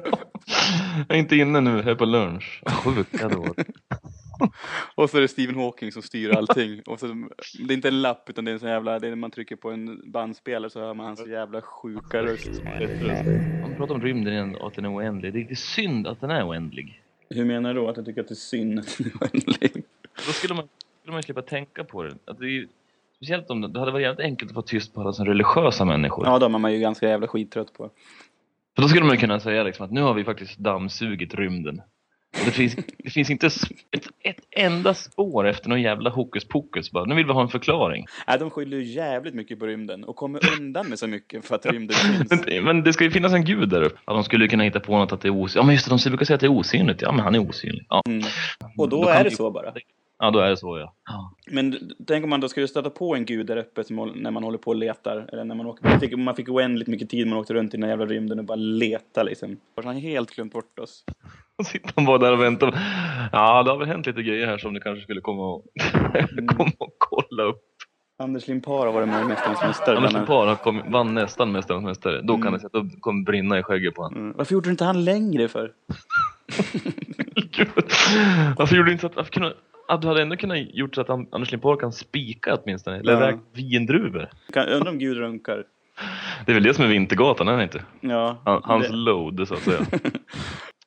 Jag 1.08 1.16
är 1.18 1.20
inte 1.20 1.36
inne 1.36 1.62
nu, 1.62 1.82
här 1.82 1.96
på 1.96 2.06
lunch. 2.06 2.62
Det 3.12 3.28
varit. 3.36 3.68
Och 4.96 5.10
så 5.10 5.18
är 5.18 5.22
det 5.22 5.28
Stephen 5.28 5.56
Hawking 5.56 5.92
som 5.92 6.02
styr 6.02 6.32
allting. 6.32 6.82
Och 6.86 7.00
så, 7.00 7.08
det 7.68 7.74
är 7.74 7.76
inte 7.76 7.88
en 7.88 8.02
lapp 8.02 8.30
utan 8.30 8.46
det 8.46 8.52
är 8.52 8.54
en 8.54 8.60
sån 8.60 8.70
jävla, 8.70 9.00
det 9.00 9.08
är 9.08 9.10
när 9.10 9.16
man 9.16 9.32
trycker 9.32 9.56
på 9.56 9.72
en 9.72 10.12
bandspelare 10.12 10.70
så 10.70 10.80
hör 10.80 10.94
man 10.94 11.06
hans 11.06 11.28
jävla 11.28 11.62
sjuka 11.62 12.24
röst. 12.24 12.62
Om 13.64 13.70
vi 13.70 13.76
pratar 13.78 13.96
om 13.96 14.02
rymden 14.02 14.34
igen 14.34 14.56
och 14.56 14.68
att 14.68 14.74
den 14.74 14.86
är 14.86 14.96
oändlig. 14.96 15.34
Det 15.34 15.40
är 15.40 15.42
lite 15.42 15.56
synd 15.56 16.08
att 16.08 16.22
den 16.22 16.32
är 16.32 16.48
oändlig. 16.48 17.02
Hur 17.30 17.46
menar 17.46 17.74
du 17.74 17.80
då? 17.80 17.90
Att 17.90 17.98
jag 17.98 18.06
tycker 18.06 18.22
att 18.22 18.28
det 18.28 18.34
är 18.34 18.36
synd 18.36 18.80
att 18.80 18.98
den 18.98 19.08
är 19.08 19.12
oändlig? 19.22 19.84
Då 20.16 20.32
skulle 20.32 20.54
man, 20.54 20.68
skulle 21.02 21.14
man 21.14 21.24
slippa 21.24 21.42
tänka 21.42 21.84
på 21.84 22.04
det. 22.04 22.16
Att 22.26 22.40
det 22.40 22.46
är 22.46 22.50
ju, 22.50 22.68
speciellt 23.16 23.50
om 23.50 23.62
det, 23.62 23.68
det 23.68 23.80
hade 23.80 23.92
varit 23.92 24.04
jävligt 24.04 24.26
enkelt 24.26 24.52
att 24.52 24.56
få 24.56 24.62
tyst 24.62 24.94
på 24.94 25.02
alla 25.02 25.14
som 25.14 25.26
religiösa 25.26 25.86
människor. 25.86 26.26
Ja, 26.26 26.40
de 26.40 26.56
är 26.56 26.60
man 26.60 26.74
ju 26.74 26.80
ganska 26.80 27.10
jävla 27.10 27.28
skittrött 27.28 27.74
på. 27.74 27.90
För 28.76 28.82
då 28.82 28.88
skulle 28.88 29.06
man 29.06 29.16
ju 29.16 29.20
kunna 29.20 29.40
säga 29.40 29.64
liksom 29.64 29.86
att 29.86 29.92
nu 29.92 30.02
har 30.02 30.14
vi 30.14 30.24
faktiskt 30.24 30.58
dammsugit 30.58 31.36
rymden. 31.36 31.82
Det, 32.46 32.52
finns, 32.52 32.76
det 32.98 33.10
finns 33.10 33.30
inte 33.30 33.48
ett, 33.48 34.08
ett 34.20 34.38
enda 34.52 34.94
spår 34.94 35.48
efter 35.48 35.70
någon 35.70 35.82
jävla 35.82 36.10
hokus 36.10 36.46
pokus 36.46 36.92
bara. 36.92 37.06
Nu 37.06 37.16
vill 37.16 37.26
vi 37.26 37.34
ha 37.34 37.42
en 37.42 37.48
förklaring. 37.50 38.06
Nej, 38.28 38.40
de 38.40 38.50
skyller 38.50 38.78
ju 38.78 38.84
jävligt 38.84 39.34
mycket 39.34 39.60
på 39.60 39.66
rymden 39.66 40.04
och 40.04 40.16
kommer 40.16 40.42
undan 40.60 40.88
med 40.90 41.00
så 41.00 41.08
mycket 41.08 41.46
för 41.46 41.56
att 41.56 41.66
rymden 41.66 41.98
finns. 41.98 42.46
Men, 42.48 42.64
men 42.64 42.84
det 42.84 42.94
ska 42.94 43.04
ju 43.04 43.12
finnas 43.12 43.34
en 43.34 43.46
gud 43.46 43.70
där 43.70 43.82
uppe. 43.82 43.96
Att 44.06 44.16
de 44.16 44.24
skulle 44.24 44.48
kunna 44.48 44.64
hitta 44.64 44.80
på 44.80 44.98
något 44.98 45.12
att 45.12 45.22
det 45.22 45.28
är 45.28 45.32
osynligt. 45.32 45.56
Ja 45.56 45.64
men 45.64 45.74
just 45.76 45.90
det, 45.90 45.98
de 46.04 46.10
brukar 46.10 46.26
säga 46.26 46.36
att 46.36 46.42
det 46.42 46.48
är 46.48 46.52
osynligt. 46.52 47.02
Ja 47.02 47.12
men 47.12 47.20
han 47.24 47.36
är 47.36 47.50
osynlig. 47.50 47.86
Ja, 47.90 48.02
Mm. 48.08 48.24
Och 48.78 48.90
då, 48.90 49.04
Då 49.04 49.10
är 49.10 49.24
det 49.24 49.32
så 49.32 49.52
bara. 49.52 49.74
ja 50.20 50.32
då 50.32 50.40
är 50.40 50.50
det 50.50 50.58
så 50.58 50.78
ja. 50.78 50.94
ja. 51.06 51.34
Men 51.52 51.92
tänk 52.08 52.24
om 52.24 52.30
man 52.30 52.42
då 52.42 52.50
skulle 52.50 52.68
stöta 52.68 52.90
på 52.90 53.16
en 53.16 53.26
gud 53.26 53.46
där 53.46 53.58
uppe 53.58 53.84
som, 53.84 54.14
när 54.16 54.32
man 54.32 54.44
håller 54.44 54.58
på 54.58 54.72
och 54.72 54.76
letar. 54.76 55.30
Eller 55.32 55.44
när 55.44 55.56
man 55.56 55.66
åker. 55.66 55.90
Man 55.90 56.00
fick, 56.00 56.18
man 56.18 56.36
fick 56.36 56.50
oändligt 56.50 56.88
mycket 56.88 57.10
tid 57.10 57.28
man 57.28 57.38
åkte 57.40 57.54
runt 57.54 57.74
i 57.74 57.78
den 57.78 57.90
jävla 57.90 58.06
rymden 58.06 58.40
och 58.40 58.46
bara 58.46 58.56
leta 58.56 59.24
liksom. 59.24 59.58
Han 59.76 59.86
har 59.86 59.94
helt 59.94 60.32
glömt 60.32 60.54
bort 60.54 60.80
oss. 60.80 61.04
Sitter 61.66 61.92
han 61.96 62.06
bara 62.06 62.18
där 62.18 62.32
och 62.34 62.42
väntar. 62.42 62.80
Ja 63.32 63.64
det 63.64 63.72
har 63.72 63.78
väl 63.78 63.88
hänt 63.88 64.06
lite 64.06 64.24
grejer 64.24 64.48
här 64.48 64.58
som 64.58 64.74
du 64.74 64.80
kanske 64.80 65.04
skulle 65.04 65.22
komma 65.22 65.44
och, 65.54 65.66
komma 66.58 66.72
och 66.80 66.96
kolla 66.98 67.44
upp. 67.44 67.62
Anders 68.20 68.48
Limpar 68.48 68.86
har 68.86 68.92
varit 68.92 69.08
med 69.08 69.22
i 69.22 69.28
Mästarnas 69.28 69.62
Mästare. 69.64 69.98
Annars 69.98 70.12
bland 70.12 70.16
är 70.16 70.18
annat. 70.18 70.28
par 70.28 70.48
han 70.48 70.56
kom, 70.82 70.92
vann 70.92 71.14
nästan 71.14 71.52
Mästarnas 71.52 71.84
Mästare. 71.84 72.22
Då 72.22 72.34
kan 72.34 72.42
Mm. 72.42 72.54
det 72.54 72.60
sätta 72.60 72.78
upp, 72.78 73.02
kommer 73.02 73.24
brinna 73.24 73.60
i 73.60 73.64
skägget 73.64 73.96
på 73.96 74.02
honom. 74.04 74.20
Mm. 74.20 74.34
Varför 74.38 74.54
gjorde 74.54 74.68
du 74.68 74.72
inte 74.72 74.86
han 74.86 75.06
längre 75.06 75.48
för? 75.48 75.72
Gud. 77.36 77.68
Varför 78.58 78.76
gjorde 78.76 78.90
du 78.90 78.94
inte 78.94 79.10
så 79.14 79.20
att, 79.20 79.30
kunde, 79.30 79.54
att 79.88 80.02
du 80.02 80.08
hade 80.08 80.22
ändå 80.22 80.36
kunnat 80.36 80.58
gjort 80.74 80.96
så 80.96 81.02
att 81.02 81.10
Anders 81.10 81.52
Limpar 81.52 81.76
kan 81.76 81.92
spika 81.92 82.56
åtminstone? 82.64 83.00
Eller 83.00 83.32
Ja. 83.32 83.38
vindruvor? 83.54 84.30
Kan, 84.54 84.68
undrar 84.68 84.92
om 84.92 85.00
Gud 85.00 85.18
runkar. 85.18 85.64
Det 86.46 86.52
är 86.52 86.54
väl 86.54 86.64
det 86.64 86.74
som 86.74 86.86
är 86.86 86.90
Vintergatan, 86.90 87.48
är 87.48 87.58
det 87.58 87.64
inte? 87.64 87.84
Ja. 88.02 88.38
Han, 88.46 88.62
hans 88.64 88.88
det- 88.88 88.94
load 88.96 89.48
så 89.48 89.54
att 89.54 89.60
säga. 89.60 89.80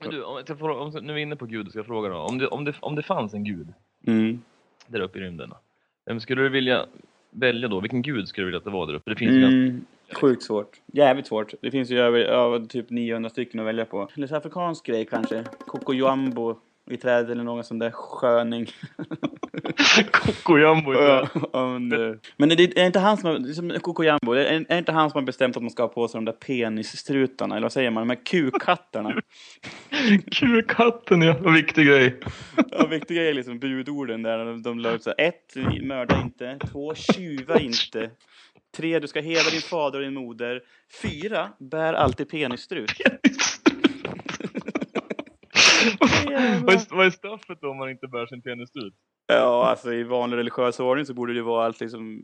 Men 0.01 0.11
du, 0.11 0.23
om 0.23 0.43
jag 0.47 0.59
får, 0.59 0.69
om, 0.71 0.91
nu 1.03 1.13
är 1.13 1.15
vi 1.15 1.23
inne 1.23 1.37
på 1.37 1.47
Gud, 1.47 1.69
ska 1.69 1.79
jag 1.79 1.87
fråga 1.87 2.09
då. 2.09 2.17
Om 2.17 2.39
det, 2.39 2.47
om 2.47 2.65
det, 2.65 2.75
om 2.81 2.95
det 2.95 3.03
fanns 3.03 3.35
en 3.35 3.45
Gud 3.45 3.69
Mm. 4.07 4.43
där 4.87 5.01
uppe 5.01 5.19
i 5.19 5.23
rymden, 5.23 5.53
vem 6.05 6.21
skulle 6.21 6.43
du 6.43 6.49
vilja 6.49 6.87
välja 7.31 7.69
då? 7.69 7.81
Vilken 7.81 8.03
Gud 8.03 8.29
skulle 8.29 8.43
du 8.43 8.47
vilja 8.47 8.59
att 8.59 8.65
det 8.65 8.71
var 8.71 8.87
där 8.87 8.95
uppe? 8.95 9.11
Det 9.11 9.17
finns 9.17 9.33
ju 9.33 9.41
ganska... 9.41 9.57
Mm. 9.57 9.85
Sjukt 10.13 10.43
svårt. 10.43 10.81
Jävligt 10.87 11.27
svårt. 11.27 11.55
Det 11.61 11.71
finns 11.71 11.91
ju 11.91 11.99
över, 11.99 12.19
över 12.19 12.67
typ 12.67 12.91
900 12.91 13.31
stycken 13.31 13.61
att 13.61 13.67
välja 13.67 13.85
på. 13.85 14.09
Lite 14.15 14.37
afrikansk 14.37 14.87
grej 14.87 15.05
kanske. 15.05 15.45
Coco 15.67 15.93
Jumbo 15.93 16.57
i 16.91 16.97
träd 16.97 17.31
eller 17.31 17.45
någon 17.45 17.65
sån 17.65 17.79
där 17.79 17.91
sköning. 17.91 18.63
I 19.97 20.05
Ja, 21.53 21.69
men 21.69 21.89
det, 21.89 22.19
men 22.37 22.49
det 22.49 22.79
är 22.79 22.87
inte 22.87 22.99
han 22.99 23.17
som 23.17 23.31
har, 23.31 23.39
det 23.39 23.49
är 23.49 23.55
är, 24.37 24.67
är 24.69 24.79
inte 24.79 24.93
han 24.93 25.11
som 25.11 25.19
har 25.19 25.27
bestämt 25.27 25.57
att 25.57 25.63
man 25.63 25.71
ska 25.71 25.83
ha 25.83 25.89
på 25.89 26.09
sig 26.09 26.19
de 26.19 26.25
där 26.25 26.33
penisstrutarna, 26.33 27.55
eller 27.55 27.65
vad 27.65 27.73
säger 27.73 27.91
man, 27.91 28.09
de 28.09 28.15
här 28.15 28.25
kukhattarna. 28.25 29.23
Kukhatten 30.31 31.23
ja, 31.23 31.37
vad 31.41 31.55
viktig 31.55 31.87
grej. 31.87 32.21
Ja, 32.71 32.87
viktiga 32.87 33.29
är 33.29 33.35
liksom 33.35 33.59
budorden 33.59 34.23
där, 34.23 34.45
de, 34.45 34.63
de 34.63 34.79
la 34.79 34.91
ut 34.91 35.03
så 35.03 35.15
här, 35.19 35.29
ett, 35.29 35.57
mörda 35.83 36.23
inte, 36.23 36.59
två, 36.73 36.95
tjuva 36.95 37.61
inte, 37.61 38.11
Tre, 38.77 38.99
du 38.99 39.09
ska 39.09 39.21
hedra 39.21 39.51
din 39.51 39.61
fader 39.61 39.99
och 39.99 40.05
din 40.05 40.15
moder. 40.15 40.63
Fyra, 41.03 41.49
bär 41.59 41.93
alltid 41.95 42.29
penisstrut. 42.29 42.91
vad, 46.65 46.75
är, 46.75 46.97
vad 46.97 47.07
är 47.07 47.11
straffet 47.11 47.59
då 47.61 47.71
om 47.71 47.77
man 47.77 47.91
inte 47.91 48.09
bär 48.09 48.27
sin 48.27 48.43
penis 48.43 48.71
ut? 48.75 48.95
Ja, 49.27 49.67
alltså 49.71 49.93
i 49.93 50.03
vanlig 50.03 50.37
religiös 50.37 50.81
ordning 50.81 51.07
så 51.07 51.15
borde 51.15 51.35
det 51.35 51.43
vara 51.43 51.67
allt 51.67 51.81
liksom, 51.81 52.23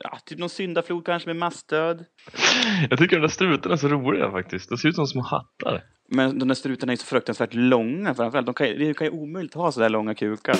ja, 0.00 0.18
typ 0.26 0.38
någon 0.38 0.48
syndaflod 0.48 1.06
kanske 1.06 1.28
med 1.28 1.36
massdöd. 1.36 2.04
Jag 2.90 2.98
tycker 2.98 3.16
de 3.16 3.22
där 3.22 3.28
strutarna 3.28 3.72
är 3.72 3.76
så 3.76 3.88
roliga 3.88 4.30
faktiskt. 4.30 4.68
De 4.68 4.78
ser 4.78 4.88
ut 4.88 4.94
som 4.94 5.06
små 5.06 5.22
hattar. 5.22 5.82
Men 6.08 6.38
de 6.38 6.48
där 6.48 6.54
strutarna 6.54 6.92
är 6.92 6.96
så 6.96 7.06
fruktansvärt 7.06 7.54
långa 7.54 8.14
framförallt. 8.14 8.46
De 8.46 8.54
kan, 8.54 8.66
det 8.66 8.96
kan 8.96 9.06
ju 9.06 9.10
omöjligt 9.10 9.54
ha 9.54 9.72
så 9.72 9.80
där 9.80 9.88
långa 9.88 10.14
kukar. 10.14 10.56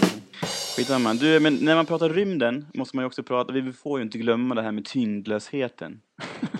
Skitsamma. 0.76 1.14
Du, 1.14 1.40
men 1.40 1.54
när 1.54 1.74
man 1.74 1.86
pratar 1.86 2.08
rymden 2.08 2.66
måste 2.74 2.96
man 2.96 3.02
ju 3.02 3.06
också 3.06 3.22
prata, 3.22 3.52
vi 3.52 3.72
får 3.72 3.98
ju 3.98 4.04
inte 4.04 4.18
glömma 4.18 4.54
det 4.54 4.62
här 4.62 4.72
med 4.72 4.84
tyngdlösheten. 4.84 6.00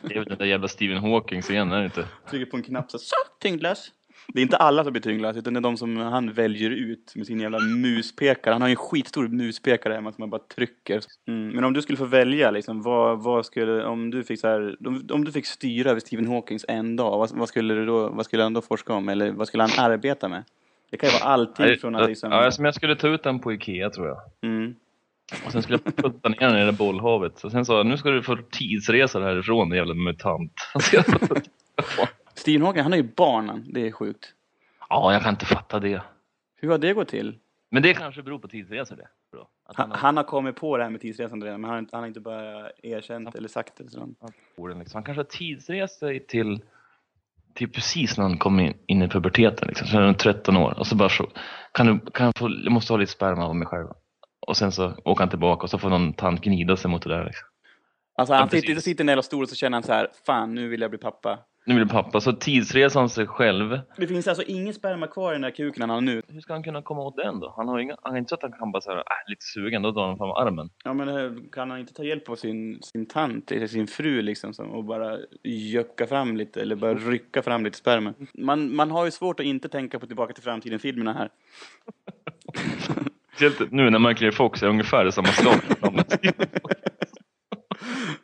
Det 0.03 0.15
är 0.15 0.19
väl 0.19 0.29
den 0.29 0.39
där 0.39 0.47
jävla 0.47 0.69
Stephen 0.69 0.99
Hawking 0.99 1.43
igen, 1.51 1.73
är 1.73 1.79
det 1.79 1.85
inte? 1.85 2.05
Trycker 2.31 2.51
på 2.51 2.57
en 2.57 2.63
knapp 2.63 2.91
så, 2.91 2.99
så 2.99 3.17
tyngdlös. 3.43 3.93
Det 4.29 4.41
är 4.41 4.43
inte 4.43 4.57
alla 4.57 4.85
som 4.85 4.93
blir 4.93 5.03
tyngdlösa, 5.03 5.39
utan 5.39 5.55
det 5.55 5.61
är 5.61 5.63
de 5.63 5.77
som 5.77 5.97
han 5.97 6.33
väljer 6.33 6.71
ut 6.71 7.13
med 7.17 7.27
sin 7.27 7.41
jävla 7.41 7.59
muspekare. 7.59 8.53
Han 8.53 8.63
har 8.63 8.69
ju 8.69 8.73
en 8.73 8.77
skitstor 8.77 9.29
muspekare 9.29 9.95
hemma 9.95 10.13
som 10.13 10.23
man 10.23 10.31
bara 10.31 10.41
trycker. 10.55 11.01
Mm. 11.29 11.49
Men 11.49 11.65
om 11.65 11.73
du 11.73 11.83
skulle 11.83 11.99
få 11.99 12.05
välja, 12.05 12.51
liksom, 12.51 12.83
vad, 12.83 13.23
vad 13.23 13.47
skulle, 13.47 13.85
om 13.85 14.11
du 14.11 14.25
fick 14.25 14.41
så 14.41 14.49
här, 14.49 14.77
om, 14.87 15.09
om 15.11 15.25
du 15.25 15.33
fick 15.33 15.47
styra 15.47 15.91
över 15.91 16.01
Stephen 16.01 16.27
Hawkings 16.27 16.65
en 16.69 16.97
dag, 16.97 17.19
vad, 17.19 17.31
vad, 17.31 17.49
skulle 17.49 17.75
du 17.75 17.87
då, 17.87 18.09
vad 18.09 18.25
skulle 18.25 18.43
han 18.43 18.53
då 18.53 18.63
forska 18.63 18.93
om? 18.93 19.09
Eller 19.09 19.31
vad 19.31 19.49
skulle 19.49 19.63
han 19.63 19.91
arbeta 19.91 20.29
med? 20.29 20.45
Det 20.91 20.97
kan 20.97 21.09
ju 21.09 21.13
vara 21.19 21.33
allting 21.33 21.77
från 21.77 21.95
att 21.95 22.09
liksom... 22.09 22.33
Ja, 22.33 22.51
som 22.51 22.65
jag 22.65 22.75
skulle 22.75 22.97
ta 22.97 23.09
ut 23.09 23.23
den 23.23 23.39
på 23.39 23.53
Ikea 23.53 23.91
tror 23.91 24.07
jag. 24.07 24.19
Mm. 24.43 24.75
Och 25.47 25.53
sen 25.53 25.63
skulle 25.63 25.79
jag 25.85 25.97
putta 25.97 26.29
ner 26.29 26.49
den 26.49 26.59
i 26.59 26.65
det 26.65 26.73
bollhavet. 26.73 27.39
Så 27.39 27.51
sen 27.51 27.65
sa 27.65 27.77
jag, 27.77 27.87
nu 27.87 27.97
ska 27.97 28.11
du 28.11 28.23
få 28.23 28.39
tidsresa 28.51 29.21
härifrån, 29.21 29.71
jävla 29.71 29.95
mutant. 29.95 30.53
Stephen 32.37 32.63
Hawking, 32.63 32.83
han 32.83 32.93
har 32.93 32.97
ju 32.97 33.13
barnen. 33.17 33.67
Det 33.69 33.87
är 33.87 33.93
sjukt. 33.93 34.33
Ja, 34.89 35.13
jag 35.13 35.23
kan 35.23 35.31
inte 35.31 35.47
fatta 35.47 35.81
det. 35.81 36.03
Hur 36.57 36.71
har 36.71 36.79
det 36.79 36.93
gått 36.93 37.09
till? 37.09 37.39
Men 37.71 37.83
det 37.83 37.95
kanske 37.95 38.23
beror 38.23 38.39
på 38.39 38.49
tidsresor 38.49 38.97
det. 38.97 39.09
Han, 39.75 39.91
har... 39.91 39.99
han, 39.99 40.17
har... 40.17 40.25
kommit 40.25 40.57
på 40.57 40.77
det 40.77 40.83
här 40.83 40.91
med 40.91 41.01
tidsresande 41.01 41.47
redan, 41.47 41.61
men 41.61 41.71
han, 41.71 41.89
han 41.93 42.01
har 42.01 42.09
inte 42.09 42.21
bara 42.21 42.71
erkänt 42.83 43.29
han... 43.29 43.39
eller 43.39 43.49
sagt 43.49 43.77
det. 43.77 43.91
Så. 43.91 44.01
Han, 44.01 44.79
liksom. 44.79 44.99
han 44.99 45.05
kanske 45.05 45.19
har 45.19 45.25
tidsresor 45.25 46.19
till, 46.19 46.63
till 47.55 47.73
precis 47.73 48.17
när 48.17 48.25
han 48.25 48.39
kom 48.39 48.61
in, 48.61 48.75
in 48.87 49.03
i 49.03 49.09
puberteten. 49.09 49.69
Liksom. 49.69 49.87
Så 49.87 49.97
är 49.97 50.01
han 50.01 50.15
13 50.15 50.57
år. 50.57 50.79
Och 50.79 50.87
så 50.87 50.97
bara 50.97 51.09
så, 51.09 51.31
kan 51.73 51.87
du, 51.87 52.11
kan 52.11 52.27
jag, 52.27 52.39
få, 52.39 52.51
jag 52.65 52.73
måste 52.73 52.93
ha 52.93 52.99
lite 52.99 53.13
sperma 53.13 53.47
av 53.47 53.57
mig 53.57 53.67
själv. 53.67 53.89
Och 54.41 54.57
sen 54.57 54.73
så 54.73 54.95
åker 55.05 55.23
han 55.23 55.31
tillbaka 55.31 55.63
och 55.63 55.71
så 55.71 55.79
får 55.79 55.91
någon 55.91 56.13
tant 56.13 56.41
gnida 56.41 56.77
sig 56.77 56.91
mot 56.91 57.03
det 57.03 57.09
där. 57.09 57.25
Liksom. 57.25 57.49
Alltså 58.17 58.35
han 58.35 58.51
sitter, 58.51 58.75
sitter 58.75 59.05
en 59.05 59.09
jävla 59.09 59.23
stol 59.23 59.43
och 59.43 59.49
så 59.49 59.55
känner 59.55 59.77
han 59.77 59.83
så 59.83 59.93
här, 59.93 60.09
fan 60.27 60.55
nu 60.55 60.69
vill 60.69 60.81
jag 60.81 60.91
bli 60.91 60.99
pappa. 60.99 61.39
Nu 61.69 61.75
blir 61.75 61.87
pappa, 61.87 62.21
så 62.21 62.33
tidsresan 62.33 63.09
sig 63.09 63.27
själv. 63.27 63.81
Det 63.97 64.07
finns 64.07 64.29
alltså 64.29 64.43
ingen 64.43 64.75
sperma 64.75 65.07
kvar 65.07 65.33
i 65.33 65.35
den 65.35 65.43
där 65.43 65.51
kuken 65.51 65.81
han 65.81 65.91
har 65.91 66.01
nu. 66.01 66.23
Hur 66.29 66.41
ska 66.41 66.53
han 66.53 66.63
kunna 66.63 66.83
komma 66.83 67.03
åt 67.03 67.17
den 67.17 67.41
då? 67.41 67.55
Han 67.57 67.69
har 67.69 67.79
inga, 67.79 67.97
han 68.03 68.15
är 68.15 68.19
inte 68.19 68.29
så 68.29 68.35
att 68.35 68.43
han 68.43 68.53
kan 68.53 68.73
bara 68.73 68.83
säga, 68.83 68.97
äh, 68.97 69.03
lite 69.31 69.45
sugen, 69.45 69.83
då 69.83 69.91
drar 69.91 70.07
han 70.07 70.19
fram 70.19 70.31
armen. 70.31 70.71
Ja 70.85 70.93
men 70.93 71.09
eh, 71.09 71.33
kan 71.53 71.71
han 71.71 71.81
inte 71.81 71.95
ta 71.95 72.05
hjälp 72.05 72.29
av 72.29 72.37
sin, 72.37 72.83
sin 72.83 73.07
tant, 73.07 73.53
eller 73.53 73.67
sin 73.67 73.87
fru 73.87 74.23
liksom, 74.23 74.55
som, 74.55 74.71
och 74.71 74.85
bara 74.85 75.19
jöcka 75.43 76.07
fram 76.07 76.37
lite, 76.37 76.63
eller 76.63 76.77
bara 76.77 76.95
rycka 76.95 77.43
fram 77.43 77.65
lite 77.65 77.79
sperma? 77.79 78.15
Man, 78.35 78.75
man 78.75 78.91
har 78.91 79.05
ju 79.05 79.11
svårt 79.11 79.41
att 79.41 79.47
inte 79.47 79.69
tänka 79.69 79.99
på 79.99 80.07
Tillbaka 80.07 80.33
till 80.33 80.43
framtiden-filmerna 80.43 81.13
här. 81.13 81.29
Nu 83.71 83.91
när 83.91 83.99
Michael 83.99 84.33
Fox 84.33 84.63
är 84.63 84.67
ungefär 84.67 85.07
i 85.07 85.13
samma 85.13 85.29
slag. 85.29 85.61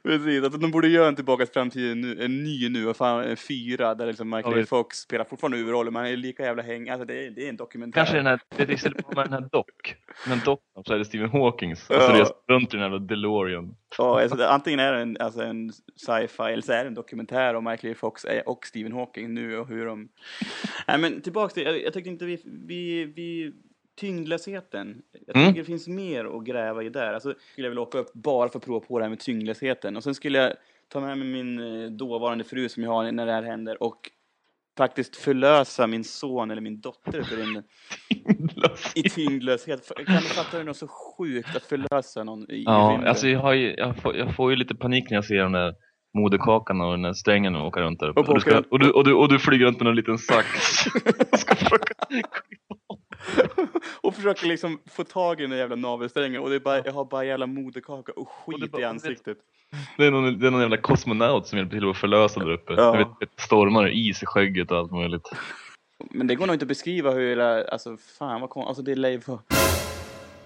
Precis, 0.04 0.44
alltså 0.44 0.58
de 0.58 0.70
borde 0.70 0.88
göra 0.88 1.08
en 1.08 1.16
Tillbaka 1.16 1.44
till 1.46 1.52
framtiden 1.52 2.00
nu, 2.00 2.24
en 2.24 2.42
ny 2.42 2.68
nu, 2.68 2.94
fan, 2.94 3.24
en 3.24 3.36
fyra 3.36 3.94
där 3.94 4.06
liksom 4.06 4.30
Michael 4.30 4.58
ja, 4.58 4.66
Fox 4.66 4.96
spelar 4.96 5.24
fortfarande 5.24 5.56
huvudrollen, 5.56 5.92
men 5.92 6.02
han 6.02 6.12
är 6.12 6.16
lika 6.16 6.42
jävla 6.42 6.62
häng, 6.62 6.88
alltså 6.88 7.04
det 7.04 7.26
är, 7.26 7.30
det 7.30 7.44
är 7.44 7.48
en 7.48 7.56
dokumentär. 7.56 8.00
Kanske 8.00 8.16
den 8.16 8.26
här, 8.26 8.40
det 8.56 8.62
är 8.62 8.70
istället 8.70 9.06
för 9.06 9.24
den 9.24 9.32
här 9.32 9.48
dock, 9.52 9.96
men 10.28 10.40
dock 10.44 10.60
så 10.86 10.94
är 10.94 10.98
det 10.98 11.04
Stephen 11.04 11.30
Hawkings, 11.30 11.86
ja. 11.90 11.96
alltså 11.96 12.12
reser 12.12 12.34
runt 12.48 12.74
i 12.74 12.76
den 12.76 12.92
här 12.92 12.98
DeLorean. 12.98 13.76
Ja, 13.98 14.22
alltså, 14.22 14.44
antingen 14.44 14.80
är 14.80 14.92
det 14.92 15.00
en, 15.00 15.16
alltså 15.20 15.42
en 15.42 15.72
sci-fi 15.96 16.52
eller 16.52 16.62
så 16.62 16.72
är 16.72 16.84
det 16.84 16.88
en 16.88 16.94
dokumentär 16.94 17.54
om 17.54 17.64
Michael 17.64 17.94
Fox 17.94 18.26
och 18.46 18.66
Stephen 18.66 18.92
Hawking 18.92 19.34
nu 19.34 19.58
och 19.58 19.68
hur 19.68 19.86
de... 19.86 20.08
Nej 20.86 20.98
men 20.98 21.22
tillbaks 21.22 21.54
till, 21.54 21.62
jag, 21.62 21.82
jag 21.82 21.92
tyckte 21.92 22.10
inte 22.10 22.24
vi, 22.24 22.42
vi, 22.44 23.04
vi 23.04 23.52
tyngdlösheten. 24.00 25.02
Jag 25.26 25.36
mm. 25.36 25.48
tycker 25.48 25.60
det 25.60 25.66
finns 25.66 25.88
mer 25.88 26.24
att 26.24 26.44
gräva 26.44 26.82
i 26.82 26.88
där. 26.88 27.14
Alltså, 27.14 27.34
skulle 27.52 27.66
jag 27.66 27.70
vilja 27.70 27.82
åka 27.82 27.98
upp 27.98 28.12
bara 28.12 28.48
för 28.48 28.58
att 28.58 28.64
prova 28.64 28.80
på 28.80 28.98
det 28.98 29.04
här 29.04 29.10
med 29.10 29.20
tyngdlösheten. 29.20 29.96
Och 29.96 30.02
sen 30.02 30.14
skulle 30.14 30.38
jag 30.38 30.52
ta 30.88 31.00
med 31.00 31.18
mig 31.18 31.28
min 31.28 31.82
eh, 31.84 31.90
dåvarande 31.90 32.44
fru 32.44 32.68
som 32.68 32.82
jag 32.82 32.90
har 32.90 33.12
när 33.12 33.26
det 33.26 33.32
här 33.32 33.42
händer 33.42 33.82
och 33.82 34.10
faktiskt 34.78 35.16
förlösa 35.16 35.86
min 35.86 36.04
son 36.04 36.50
eller 36.50 36.62
min 36.62 36.80
dotter 36.80 37.22
för 37.22 37.36
rymden. 37.36 37.62
I 38.94 39.02
tyngdlöshet. 39.02 39.92
Kan 40.06 40.16
du 40.16 40.22
fatta 40.22 40.56
det 40.56 40.62
är 40.62 40.64
något 40.64 40.76
så 40.76 40.88
sjukt 40.88 41.56
att 41.56 41.62
förlösa 41.62 42.24
någon 42.24 42.50
i 42.50 42.62
Ja, 42.66 42.88
rymden? 42.92 43.08
alltså 43.08 43.28
jag, 43.28 43.40
har 43.40 43.52
ju, 43.52 43.74
jag, 43.74 43.96
får, 43.96 44.16
jag 44.16 44.36
får 44.36 44.50
ju 44.50 44.56
lite 44.56 44.74
panik 44.74 45.10
när 45.10 45.16
jag 45.16 45.24
ser 45.24 45.42
den 45.42 45.52
där 45.52 45.74
moderkakan 46.18 46.80
och 46.80 46.90
den 46.90 47.02
där 47.02 47.12
strängen 47.12 47.56
och 47.56 47.66
åka 47.66 47.80
runt 47.80 48.00
där 48.00 48.08
uppe. 48.08 48.20
Och, 48.20 48.28
och, 48.28 48.34
du, 48.34 48.40
ska, 48.40 48.62
och, 48.70 48.78
du, 48.78 48.90
och, 48.90 49.04
du, 49.04 49.14
och 49.14 49.28
du 49.28 49.38
flyger 49.38 49.66
runt 49.66 49.80
med 49.80 49.88
en 49.88 49.96
liten 49.96 50.18
sax. 50.18 50.48
och 54.00 54.14
försöker 54.14 54.46
liksom 54.46 54.80
få 54.86 55.04
tag 55.04 55.40
i 55.40 55.42
den 55.42 55.50
där 55.50 55.58
jävla 55.58 55.76
navelsträngen 55.76 56.40
och 56.40 56.50
det 56.50 56.56
är 56.56 56.60
bara, 56.60 56.84
jag 56.84 56.92
har 56.92 57.04
bara 57.04 57.24
jävla 57.24 57.46
moderkaka 57.46 58.12
och 58.12 58.28
skit 58.28 58.62
och 58.62 58.68
bara, 58.68 58.82
i 58.82 58.84
ansiktet. 58.84 59.38
Det 59.96 60.06
är, 60.06 60.10
någon, 60.10 60.38
det 60.38 60.46
är 60.46 60.50
någon 60.50 60.60
jävla 60.60 60.76
kosmonaut 60.76 61.46
som 61.46 61.58
hjälper 61.58 61.76
till 61.76 61.90
att 61.90 61.96
förlösa 61.96 62.40
där 62.40 62.50
uppe. 62.50 62.72
Ja. 62.72 62.98
Jag 62.98 63.18
vet, 63.18 63.40
stormar 63.40 63.84
och 63.84 63.90
is 63.90 64.22
i 64.22 64.26
skägget 64.26 64.70
och 64.70 64.78
allt 64.78 64.92
möjligt. 64.92 65.28
Men 66.10 66.26
det 66.26 66.34
går 66.34 66.46
nog 66.46 66.54
inte 66.54 66.64
att 66.64 66.68
beskriva 66.68 67.10
hur, 67.10 67.40
alltså 67.40 67.96
fan 67.96 68.40
vad 68.40 68.50
konstigt, 68.50 68.68
alltså 68.68 68.82
det 68.82 68.92
är 68.92 68.96
Leif 68.96 69.24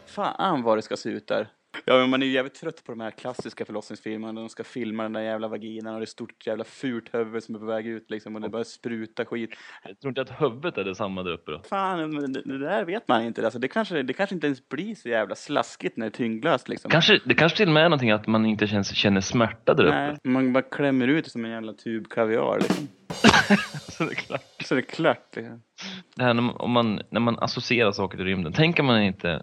Fan 0.06 0.62
vad 0.62 0.78
det 0.78 0.82
ska 0.82 0.96
se 0.96 1.08
ut 1.08 1.26
där. 1.26 1.48
Ja, 1.88 1.98
men 1.98 2.10
man 2.10 2.22
är 2.22 2.26
ju 2.26 2.32
jävligt 2.32 2.54
trött 2.54 2.84
på 2.84 2.92
de 2.92 3.00
här 3.00 3.10
klassiska 3.10 3.64
förlossningsfilmerna 3.64 4.40
de 4.40 4.48
ska 4.48 4.64
filma 4.64 5.02
den 5.02 5.12
där 5.12 5.20
jävla 5.20 5.48
vaginan 5.48 5.94
och 5.94 6.00
det 6.00 6.04
är 6.04 6.06
stort 6.06 6.46
jävla 6.46 6.64
fult 6.64 7.14
huvud 7.14 7.42
som 7.42 7.54
är 7.54 7.58
på 7.58 7.64
väg 7.64 7.86
ut 7.86 8.10
liksom 8.10 8.34
och 8.34 8.40
det 8.40 8.48
bara 8.48 8.64
sprutar 8.64 9.24
skit. 9.24 9.50
Jag 9.84 10.00
tror 10.00 10.08
inte 10.08 10.20
att 10.20 10.42
huvudet 10.42 10.78
är 10.78 10.84
detsamma 10.84 11.22
där 11.22 11.32
uppe 11.32 11.50
då. 11.50 11.62
Fan, 11.68 12.32
det, 12.32 12.42
det 12.42 12.58
där 12.58 12.84
vet 12.84 13.08
man 13.08 13.22
inte. 13.22 13.44
Alltså, 13.44 13.58
det, 13.58 13.68
kanske, 13.68 14.02
det 14.02 14.12
kanske 14.12 14.34
inte 14.34 14.46
ens 14.46 14.68
blir 14.68 14.94
så 14.94 15.08
jävla 15.08 15.34
slaskigt 15.34 15.96
när 15.96 16.06
det 16.06 16.08
är 16.08 16.16
tyngdlöst 16.16 16.68
liksom. 16.68 16.90
Kanske, 16.90 17.20
det 17.24 17.34
kanske 17.34 17.56
till 17.58 17.68
och 17.68 17.74
med 17.74 17.84
är 17.84 17.88
någonting 17.88 18.10
att 18.10 18.26
man 18.26 18.46
inte 18.46 18.66
känns, 18.66 18.94
känner 18.94 19.20
smärta 19.20 19.74
där 19.74 19.84
uppe. 19.84 19.96
Nej, 19.96 20.16
man 20.24 20.52
bara 20.52 20.62
klämmer 20.62 21.08
ut 21.08 21.24
det 21.24 21.30
som 21.30 21.44
en 21.44 21.50
jävla 21.50 21.72
tub 21.72 22.08
kaviar 22.08 22.58
liksom. 22.58 22.88
så 23.92 24.04
det 24.04 24.10
är 24.10 24.14
klart. 24.14 24.62
Så 24.64 24.74
det 24.74 24.80
är 24.80 24.82
klart 24.82 25.36
liksom. 25.36 25.62
Det 26.16 26.22
här 26.22 26.34
när, 26.34 26.62
om 26.62 26.70
man, 26.70 27.00
när 27.10 27.20
man 27.20 27.38
associerar 27.38 27.92
saker 27.92 28.16
till 28.16 28.26
rymden, 28.26 28.52
tänker 28.52 28.82
man 28.82 29.02
inte 29.02 29.42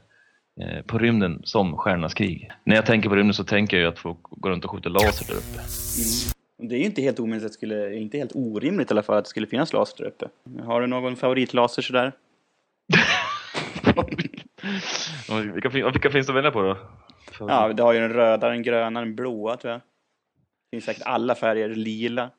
på 0.87 0.97
rymden 0.97 1.41
som 1.43 1.77
Stjärnornas 1.77 2.13
krig. 2.13 2.51
När 2.63 2.75
jag 2.75 2.85
tänker 2.85 3.09
på 3.09 3.15
rymden 3.15 3.33
så 3.33 3.43
tänker 3.43 3.77
jag 3.77 3.93
att 3.93 3.99
folk 3.99 4.17
går 4.21 4.49
runt 4.49 4.65
och 4.65 4.71
skjuter 4.71 4.89
laser 4.89 5.27
där 5.27 5.33
uppe. 5.33 5.59
Mm. 5.59 6.69
Det 6.69 6.75
är 6.75 6.79
ju 6.79 6.85
inte 6.85 7.01
helt 7.01 7.19
omöjligt, 7.19 7.45
att 7.45 7.53
skulle, 7.53 7.95
inte 7.95 8.17
helt 8.17 8.35
orimligt 8.35 8.91
i 8.91 8.93
alla 8.93 9.03
fall 9.03 9.17
att 9.17 9.25
det 9.25 9.29
skulle 9.29 9.47
finnas 9.47 9.73
laser 9.73 9.97
där 9.97 10.05
uppe. 10.05 10.27
Har 10.63 10.81
du 10.81 10.87
någon 10.87 11.15
favoritlaser 11.15 11.81
sådär? 11.81 12.11
vilka, 15.53 15.69
vilka 15.69 16.09
finns 16.09 16.27
det 16.27 16.31
att 16.31 16.37
välja 16.37 16.51
på 16.51 16.61
då? 16.61 16.77
Ja, 17.39 17.73
det 17.73 17.83
har 17.83 17.93
ju 17.93 17.99
den 17.99 18.13
röda, 18.13 18.49
den 18.49 18.63
gröna, 18.63 18.99
den 18.99 19.15
blåa 19.15 19.57
tror 19.57 19.71
jag. 19.71 19.81
Det 19.81 20.77
finns 20.77 20.85
säkert 20.85 21.03
alla 21.05 21.35
färger, 21.35 21.69
lila. 21.69 22.29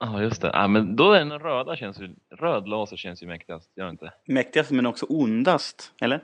Ja, 0.00 0.22
just 0.22 0.42
det. 0.42 0.50
Ja, 0.52 0.68
men 0.68 0.96
då 0.96 1.12
är 1.12 1.18
den 1.18 1.38
röda 1.38 1.76
känns 1.76 2.00
ju, 2.00 2.14
röd 2.30 2.68
laser 2.68 2.96
känns 2.96 3.22
ju 3.22 3.26
mäktigast, 3.26 3.70
gör 3.76 3.84
det 3.84 3.90
inte? 3.90 4.12
Mäktigast 4.24 4.70
men 4.70 4.86
också 4.86 5.06
ondast, 5.08 5.92
eller? 6.00 6.20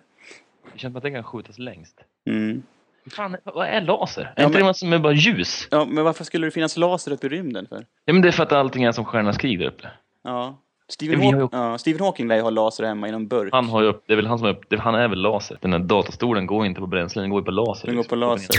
Det 0.72 0.78
känns 0.78 0.92
som 0.92 0.96
att 0.96 1.02
den 1.02 1.12
kan 1.12 1.24
skjutas 1.24 1.58
längst. 1.58 2.00
Mm. 2.26 2.62
Fan, 3.10 3.36
vad 3.44 3.66
är 3.66 3.80
laser? 3.80 4.22
Är 4.22 4.32
ja, 4.36 4.46
inte 4.46 4.58
men... 4.58 4.66
det 4.66 4.74
som 4.74 4.92
är 4.92 4.98
bara 4.98 5.12
ljus? 5.12 5.68
Ja, 5.70 5.84
men 5.84 6.04
varför 6.04 6.24
skulle 6.24 6.46
det 6.46 6.50
finnas 6.50 6.76
laser 6.76 7.12
uppe 7.12 7.26
i 7.26 7.30
rymden 7.30 7.66
för? 7.66 7.86
Ja, 8.04 8.12
men 8.12 8.22
det 8.22 8.28
är 8.28 8.32
för 8.32 8.42
att 8.42 8.52
allting 8.52 8.84
är 8.84 8.92
som 8.92 9.04
Stjärnornas 9.04 9.38
krig 9.38 9.58
där 9.58 9.66
uppe. 9.66 9.88
Ja. 10.24 10.62
Stephen, 10.88 11.20
Haw 11.20 11.38
ju... 11.38 11.48
ja, 11.52 11.78
Stephen 11.78 12.00
Hawking 12.00 12.28
lär 12.28 12.36
ju 12.36 12.42
ha 12.42 12.50
laser 12.50 12.84
hemma 12.84 13.08
i 13.08 13.12
någon 13.12 13.28
burk. 13.28 13.52
Han 13.52 13.68
har 13.68 13.82
ju 13.82 13.88
upp, 13.88 14.04
det 14.06 14.12
är 14.12 14.16
väl 14.16 14.26
han 14.26 14.38
som 14.38 14.48
är 14.48 14.52
upp, 14.52 14.64
det, 14.70 14.80
han 14.80 14.94
är 14.94 15.08
väl 15.08 15.18
laser. 15.18 15.58
Den 15.60 15.72
här 15.72 15.78
datastolen 15.78 16.46
går 16.46 16.66
inte 16.66 16.80
på 16.80 16.86
bränsle, 16.86 17.22
den 17.22 17.30
går 17.30 17.40
ju 17.40 17.44
på 17.44 17.50
laser. 17.50 17.86
Den 17.86 17.96
går 17.96 18.04
på 18.04 18.16
laser 18.16 18.54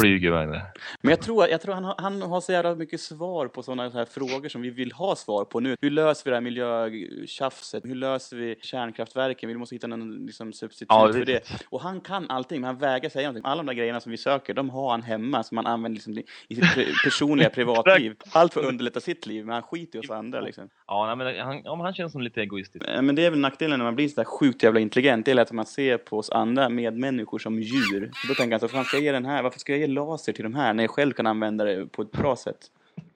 flyger 0.00 0.28
iväg 0.28 0.48
där. 0.48 0.62
Men 1.00 1.10
jag 1.10 1.20
tror, 1.20 1.48
jag 1.48 1.60
tror 1.60 1.74
han, 1.74 1.84
har, 1.84 1.94
han 1.98 2.22
har 2.22 2.40
så 2.40 2.52
jävla 2.52 2.74
mycket 2.74 3.00
svar 3.00 3.48
på 3.48 3.62
sådana 3.62 3.88
här 3.88 4.04
frågor 4.04 4.48
som 4.48 4.62
vi 4.62 4.70
vill 4.70 4.92
ha 4.92 5.16
svar 5.16 5.44
på 5.44 5.60
nu. 5.60 5.76
Hur 5.80 5.90
löser 5.90 6.24
vi 6.24 6.30
det 6.30 6.36
här 6.36 6.40
miljötjafset? 6.40 7.84
Hur 7.84 7.94
löser 7.94 8.36
vi 8.36 8.56
kärnkraftverken? 8.62 9.48
Vi 9.48 9.54
måste 9.54 9.74
hitta 9.74 9.86
någon 9.86 10.26
liksom, 10.26 10.52
substitut 10.52 10.88
ja, 10.90 11.12
för 11.12 11.24
det. 11.24 11.64
Och 11.68 11.80
han 11.80 12.00
kan 12.00 12.30
allting, 12.30 12.60
men 12.60 12.68
han 12.68 12.78
vägrar 12.78 13.10
säga 13.10 13.28
någonting. 13.28 13.50
Alla 13.50 13.62
de 13.62 13.66
där 13.66 13.74
grejerna 13.74 14.00
som 14.00 14.10
vi 14.10 14.18
söker, 14.18 14.54
de 14.54 14.70
har 14.70 14.90
han 14.90 15.02
hemma 15.02 15.42
som 15.42 15.56
han 15.56 15.66
använder 15.66 15.94
liksom, 15.94 16.18
i 16.48 16.54
sitt 16.54 17.02
personliga 17.04 17.50
privatliv. 17.54 18.16
Allt 18.32 18.52
för 18.52 18.60
att 18.60 18.66
underlätta 18.66 19.00
sitt 19.00 19.26
liv, 19.26 19.46
men 19.46 19.52
han 19.52 19.62
skiter 19.62 19.98
i 19.98 20.00
oss 20.00 20.10
andra 20.10 20.40
liksom. 20.40 20.68
Ja, 20.86 21.14
men 21.14 21.40
han, 21.40 21.60
ja, 21.64 21.82
han 21.82 21.94
känns 21.94 22.12
som 22.12 22.20
lite 22.20 22.40
egoistisk. 22.40 22.84
Men 23.02 23.14
det 23.14 23.26
är 23.26 23.30
väl 23.30 23.40
nackdelen 23.40 23.78
när 23.78 23.84
man 23.84 23.94
blir 23.94 24.08
så 24.08 24.14
där 24.14 24.24
sjukt 24.24 24.62
jävla 24.62 24.80
intelligent. 24.80 25.26
Det 25.26 25.32
är 25.32 25.40
att 25.40 25.52
man 25.52 25.66
ser 25.66 25.98
på 25.98 26.18
oss 26.18 26.30
andra 26.30 26.68
medmänniskor 26.68 27.38
som 27.38 27.60
djur. 27.60 28.10
Då 28.28 28.34
tänker 28.34 28.50
han 28.50 28.60
så, 28.60 28.68
fan 28.68 28.84
ska 28.84 28.96
jag 28.96 29.04
ge 29.04 29.12
den 29.12 29.24
här, 29.24 29.42
varför 29.42 29.58
ska 29.58 29.72
jag 29.72 29.78
ge 29.78 29.86
laser 29.90 30.32
till 30.32 30.44
de 30.44 30.54
här 30.54 30.74
när 30.74 30.82
jag 30.82 30.90
själv 30.90 31.12
kan 31.12 31.26
använda 31.26 31.64
det 31.64 31.86
på 31.86 32.02
ett 32.02 32.12
bra 32.12 32.36
sätt? 32.36 32.58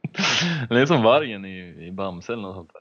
Det 0.69 0.81
är 0.81 0.87
som 0.87 1.03
vargen 1.03 1.45
i, 1.45 1.87
i 1.87 1.93
Bamse 1.93 2.33
eller 2.33 2.43
något 2.43 2.57
sånt 2.57 2.73
där. 2.73 2.81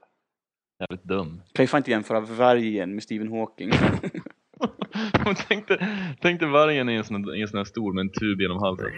Jävligt 0.80 1.04
dum. 1.04 1.42
Kan 1.54 1.64
ju 1.64 1.68
fan 1.68 1.78
inte 1.78 1.92
jämföra 1.92 2.20
vargen 2.20 2.94
med 2.94 3.04
Stephen 3.04 3.32
Hawking. 3.32 3.72
Tänk, 5.48 5.68
dig, 5.68 5.78
tänk 6.22 6.40
dig 6.40 6.50
vargen 6.50 6.90
i 6.90 6.94
en 6.94 7.04
sån, 7.04 7.36
i 7.36 7.42
en 7.42 7.48
sån 7.48 7.58
här 7.58 7.66
stol 7.66 7.94
med 7.94 8.02
en 8.02 8.10
tub 8.10 8.42
genom 8.42 8.58
halsen. 8.58 8.92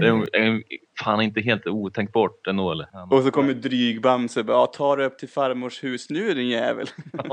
Det 0.00 0.06
är, 0.06 0.36
är 0.36 0.62
fan 1.04 1.20
inte 1.20 1.40
helt 1.40 1.66
otänkbart 1.66 2.46
ändå 2.46 2.72
eller? 2.72 2.86
Och 3.10 3.22
så 3.22 3.30
kommer 3.30 3.54
dryg-Bamse 3.54 4.40
och 4.40 4.46
bara, 4.46 4.56
ja, 4.56 4.66
ta 4.66 4.96
dig 4.96 5.06
upp 5.06 5.18
till 5.18 5.28
farmors 5.28 5.84
hus 5.84 6.10
nu 6.10 6.34
din 6.34 6.48
jävel. 6.48 6.86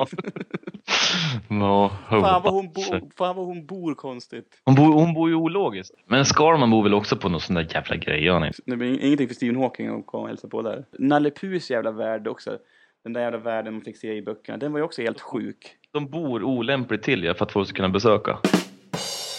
Ja, 1.50 1.92
Fan 2.10 2.42
vad, 2.44 2.54
hon 2.54 2.74
bo, 2.74 2.82
fan 3.18 3.36
vad 3.36 3.46
hon 3.46 3.66
bor 3.66 3.96
konstigt. 3.96 4.62
hon, 4.64 4.76
bor, 4.76 4.94
hon 4.94 5.14
bor 5.14 5.30
ju 5.30 5.36
ologiskt. 5.36 5.94
Men 6.08 6.26
Skarman 6.26 6.72
bor 6.72 6.84
väl 6.84 6.94
också 6.94 7.16
på 7.18 7.30
någon 7.30 7.42
sån 7.42 7.56
där 7.56 7.68
jävla 7.74 7.96
grej, 7.96 8.24
gör 8.24 8.46
inte? 8.46 8.62
Det 8.66 8.78
blir 8.78 9.00
ingenting 9.04 9.28
för 9.28 9.36
Stephen 9.36 9.56
Hawking 9.56 9.88
att 10.00 10.06
komma 10.06 10.24
och 10.24 10.30
hälsa 10.30 10.48
på 10.48 10.62
där. 10.62 10.86
Nalle 11.00 11.32
Puhs 11.32 11.72
jävla 11.72 11.92
värld 11.92 12.28
också. 12.28 12.58
Den 13.04 13.14
där 13.14 13.22
jävla 13.22 13.38
världen 13.38 13.74
man 13.74 13.82
fick 13.82 13.98
se 13.98 14.14
i 14.14 14.22
böckerna. 14.22 14.58
Den 14.58 14.72
var 14.72 14.80
ju 14.80 14.86
också 14.86 15.02
helt 15.02 15.22
sjuk. 15.22 15.68
De 15.94 16.10
bor 16.10 16.44
olämpligt 16.44 17.04
till 17.04 17.24
ja, 17.24 17.34
för 17.34 17.46
att 17.46 17.52
folk 17.52 17.68
ska 17.68 17.76
kunna 17.76 17.90
besöka. 17.90 18.38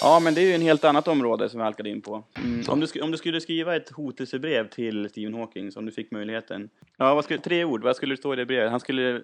Ja, 0.02 0.20
men 0.20 0.34
det 0.34 0.40
är 0.40 0.44
ju 0.46 0.54
en 0.54 0.60
helt 0.60 0.84
annat 0.84 1.08
område 1.08 1.48
som 1.48 1.58
vi 1.58 1.64
halkade 1.64 1.90
in 1.90 2.00
på. 2.02 2.24
Mm. 2.36 2.62
Om, 2.68 2.80
du, 2.80 3.00
om 3.00 3.10
du 3.10 3.16
skulle 3.16 3.40
skriva 3.40 3.76
ett 3.76 3.90
hotelsebrev 3.90 4.68
till 4.68 5.08
Stephen 5.10 5.34
Hawking, 5.34 5.70
om 5.76 5.86
du 5.86 5.92
fick 5.92 6.10
möjligheten. 6.10 6.68
Ja, 6.96 7.14
vad 7.14 7.24
skulle, 7.24 7.40
tre 7.40 7.64
ord. 7.64 7.82
Vad 7.84 7.96
skulle 7.96 8.12
det 8.12 8.18
stå 8.18 8.32
i 8.32 8.36
det 8.36 8.46
brevet? 8.46 8.70
Han 8.70 8.80
skulle 8.80 9.22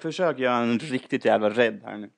försöka 0.00 0.42
göra 0.42 0.56
en 0.56 0.78
riktigt 0.78 1.24
jävla 1.24 1.50
rädd 1.50 1.80
här 1.84 1.96
nu. 1.96 2.10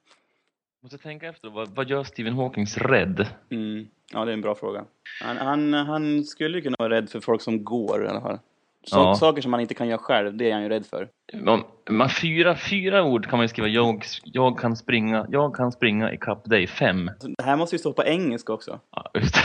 Måste 0.82 0.98
tänka 0.98 1.28
efter, 1.28 1.48
vad, 1.50 1.68
vad 1.68 1.88
gör 1.88 2.04
Stephen 2.04 2.34
Hawkings 2.34 2.78
rädd? 2.78 3.26
Mm. 3.50 3.87
Ja, 4.12 4.25
det 4.25 4.30
är 4.30 4.34
en 4.34 4.40
bra 4.40 4.54
fråga. 4.54 4.84
Han, 5.22 5.37
han, 5.37 5.75
han 5.75 6.25
skulle 6.25 6.58
ju 6.58 6.62
kunna 6.62 6.76
vara 6.78 6.90
rädd 6.90 7.10
för 7.10 7.20
folk 7.20 7.42
som 7.42 7.64
går 7.64 8.04
i 8.04 8.08
alla 8.08 8.20
fall. 8.20 8.38
Så, 8.84 8.96
Ja. 8.98 9.14
Saker 9.14 9.42
som 9.42 9.50
man 9.50 9.60
inte 9.60 9.75
kan 9.75 9.88
göra 9.88 9.98
själv, 9.98 10.37
det 10.37 10.50
är 10.50 10.52
han 10.54 10.62
ju 10.62 10.68
rädd 10.68 10.87
för. 10.87 11.08
Man, 11.34 11.64
man, 11.90 12.08
fyra, 12.10 12.56
fyra 12.56 13.04
ord 13.04 13.26
kan 13.26 13.37
man 13.38 13.44
ju 13.44 13.48
skriva. 13.48 13.68
Jag, 13.68 14.02
jag 14.25 14.58
kan 14.58 14.76
springa, 14.76 15.26
jag 15.30 15.54
kan 15.54 15.72
springa 15.72 16.12
ikapp 16.12 16.44
dig. 16.44 16.66
Fem. 16.66 17.10
Det 17.38 17.44
här 17.44 17.56
måste 17.56 17.75
ju 17.75 17.78
stå 17.78 17.92
på 17.92 18.04
engelska 18.04 18.52
också. 18.52 18.80
Ja, 18.90 19.10
just 19.14 19.34
det. 19.34 19.40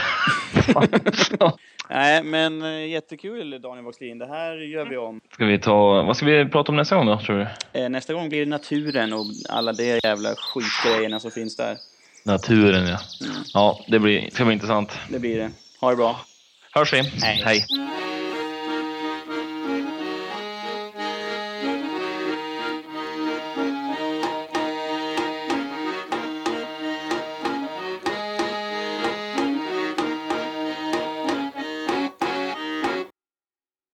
Nej, 1.89 2.23
men 2.23 2.61
eh, 2.61 2.87
jättekul 2.87 3.61
Daniel 3.61 3.85
Voxlin. 3.85 4.17
Det 4.19 4.27
här 4.27 4.55
gör 4.57 4.85
vi 4.85 4.97
om. 4.97 5.21
Ska 5.33 5.45
vi 5.45 5.59
ta, 5.59 6.03
vad 6.03 6.17
ska 6.17 6.25
vi 6.25 6.45
prata 6.45 6.71
om 6.71 6.75
nästa 6.75 6.95
gång 6.95 7.05
då, 7.05 7.19
tror 7.19 7.37
du? 7.73 7.79
Eh, 7.81 7.89
Nästa 7.89 8.13
gång 8.13 8.29
blir 8.29 8.39
det 8.39 8.45
naturen 8.49 9.13
och 9.13 9.25
alla 9.49 9.73
de 9.73 9.99
jävla 10.03 10.29
skitgrejerna 10.35 11.19
som 11.19 11.31
finns 11.31 11.55
där. 11.57 11.77
Naturen 12.25 12.87
ja. 12.87 12.99
Ja, 13.53 13.79
det 13.87 13.99
blir, 13.99 14.29
ska 14.29 14.45
bli 14.45 14.53
intressant. 14.53 14.99
Det 15.09 15.19
blir 15.19 15.37
det. 15.37 15.51
Ha 15.81 15.89
det 15.89 15.95
bra. 15.95 16.19
Hörs 16.71 16.93
vi. 16.93 17.01
Hej. 17.01 17.41
Hej. 17.45 17.65